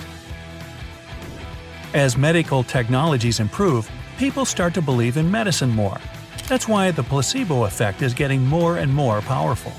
As 1.93 2.15
medical 2.15 2.63
technologies 2.63 3.39
improve, 3.39 3.89
people 4.17 4.45
start 4.45 4.73
to 4.75 4.81
believe 4.81 5.17
in 5.17 5.29
medicine 5.29 5.71
more. 5.71 5.99
That's 6.47 6.67
why 6.67 6.91
the 6.91 7.03
placebo 7.03 7.65
effect 7.65 8.01
is 8.01 8.13
getting 8.13 8.45
more 8.45 8.77
and 8.77 8.93
more 8.93 9.21
powerful. 9.21 9.73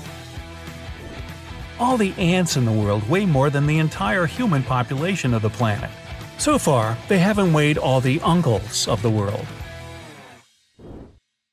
All 1.79 1.97
the 1.97 2.13
ants 2.17 2.57
in 2.57 2.65
the 2.65 2.71
world 2.71 3.07
weigh 3.09 3.25
more 3.25 3.49
than 3.49 3.65
the 3.65 3.79
entire 3.79 4.25
human 4.25 4.61
population 4.63 5.33
of 5.33 5.41
the 5.41 5.49
planet. 5.49 5.89
So 6.37 6.57
far, 6.57 6.97
they 7.07 7.17
haven't 7.19 7.53
weighed 7.53 7.77
all 7.77 8.01
the 8.01 8.19
uncles 8.21 8.87
of 8.87 9.01
the 9.01 9.09
world. 9.09 9.45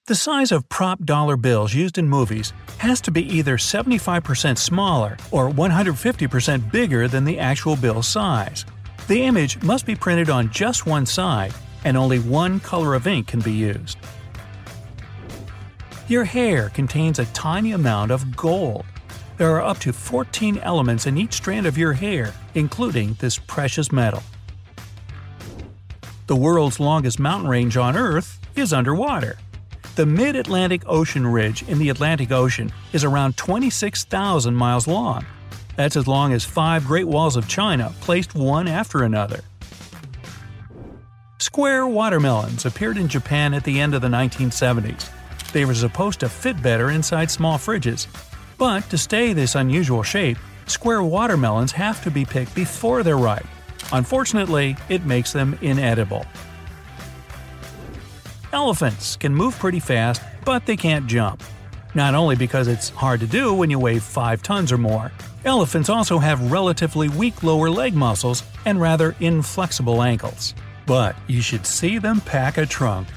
The 0.08 0.14
size 0.14 0.52
of 0.52 0.66
prop 0.70 1.04
dollar 1.04 1.36
bills 1.36 1.74
used 1.74 1.98
in 1.98 2.08
movies 2.08 2.54
has 2.78 2.98
to 3.02 3.10
be 3.10 3.30
either 3.36 3.58
75% 3.58 4.56
smaller 4.56 5.18
or 5.30 5.50
150% 5.50 6.72
bigger 6.72 7.08
than 7.08 7.26
the 7.26 7.38
actual 7.38 7.76
bill 7.76 8.02
size. 8.02 8.64
The 9.06 9.24
image 9.24 9.62
must 9.62 9.84
be 9.84 9.94
printed 9.94 10.30
on 10.30 10.50
just 10.50 10.86
one 10.86 11.04
side, 11.04 11.52
and 11.84 11.94
only 11.94 12.20
one 12.20 12.58
color 12.60 12.94
of 12.94 13.06
ink 13.06 13.26
can 13.26 13.40
be 13.40 13.52
used. 13.52 13.98
Your 16.06 16.24
hair 16.24 16.70
contains 16.70 17.18
a 17.18 17.26
tiny 17.26 17.72
amount 17.72 18.10
of 18.10 18.34
gold. 18.34 18.86
There 19.36 19.54
are 19.56 19.62
up 19.62 19.78
to 19.80 19.92
14 19.92 20.56
elements 20.60 21.06
in 21.06 21.18
each 21.18 21.34
strand 21.34 21.66
of 21.66 21.76
your 21.76 21.92
hair, 21.92 22.32
including 22.54 23.12
this 23.20 23.38
precious 23.38 23.92
metal. 23.92 24.22
The 26.28 26.36
world's 26.36 26.80
longest 26.80 27.18
mountain 27.18 27.50
range 27.50 27.76
on 27.76 27.94
Earth 27.94 28.40
is 28.56 28.72
underwater. 28.72 29.36
The 29.98 30.06
Mid 30.06 30.36
Atlantic 30.36 30.84
Ocean 30.86 31.26
Ridge 31.26 31.64
in 31.64 31.80
the 31.80 31.88
Atlantic 31.88 32.30
Ocean 32.30 32.72
is 32.92 33.02
around 33.02 33.36
26,000 33.36 34.54
miles 34.54 34.86
long. 34.86 35.26
That's 35.74 35.96
as 35.96 36.06
long 36.06 36.32
as 36.32 36.44
five 36.44 36.86
Great 36.86 37.08
Walls 37.08 37.34
of 37.34 37.48
China 37.48 37.92
placed 38.00 38.32
one 38.36 38.68
after 38.68 39.02
another. 39.02 39.40
Square 41.40 41.88
watermelons 41.88 42.64
appeared 42.64 42.96
in 42.96 43.08
Japan 43.08 43.52
at 43.52 43.64
the 43.64 43.80
end 43.80 43.92
of 43.92 44.00
the 44.00 44.06
1970s. 44.06 45.10
They 45.50 45.64
were 45.64 45.74
supposed 45.74 46.20
to 46.20 46.28
fit 46.28 46.62
better 46.62 46.92
inside 46.92 47.28
small 47.28 47.58
fridges. 47.58 48.06
But 48.56 48.88
to 48.90 48.98
stay 48.98 49.32
this 49.32 49.56
unusual 49.56 50.04
shape, 50.04 50.38
square 50.66 51.02
watermelons 51.02 51.72
have 51.72 52.04
to 52.04 52.10
be 52.12 52.24
picked 52.24 52.54
before 52.54 53.02
they're 53.02 53.16
ripe. 53.16 53.48
Unfortunately, 53.92 54.76
it 54.88 55.04
makes 55.04 55.32
them 55.32 55.58
inedible. 55.60 56.24
Elephants 58.52 59.16
can 59.16 59.34
move 59.34 59.58
pretty 59.58 59.80
fast, 59.80 60.22
but 60.44 60.64
they 60.64 60.76
can't 60.76 61.06
jump. 61.06 61.42
Not 61.94 62.14
only 62.14 62.34
because 62.34 62.66
it's 62.66 62.88
hard 62.88 63.20
to 63.20 63.26
do 63.26 63.52
when 63.52 63.68
you 63.68 63.78
weigh 63.78 63.98
5 63.98 64.42
tons 64.42 64.72
or 64.72 64.78
more, 64.78 65.12
elephants 65.44 65.90
also 65.90 66.18
have 66.18 66.50
relatively 66.50 67.10
weak 67.10 67.42
lower 67.42 67.68
leg 67.68 67.94
muscles 67.94 68.42
and 68.64 68.80
rather 68.80 69.14
inflexible 69.20 70.02
ankles. 70.02 70.54
But 70.86 71.14
you 71.26 71.42
should 71.42 71.66
see 71.66 71.98
them 71.98 72.22
pack 72.22 72.56
a 72.56 72.64
trunk. 72.64 73.08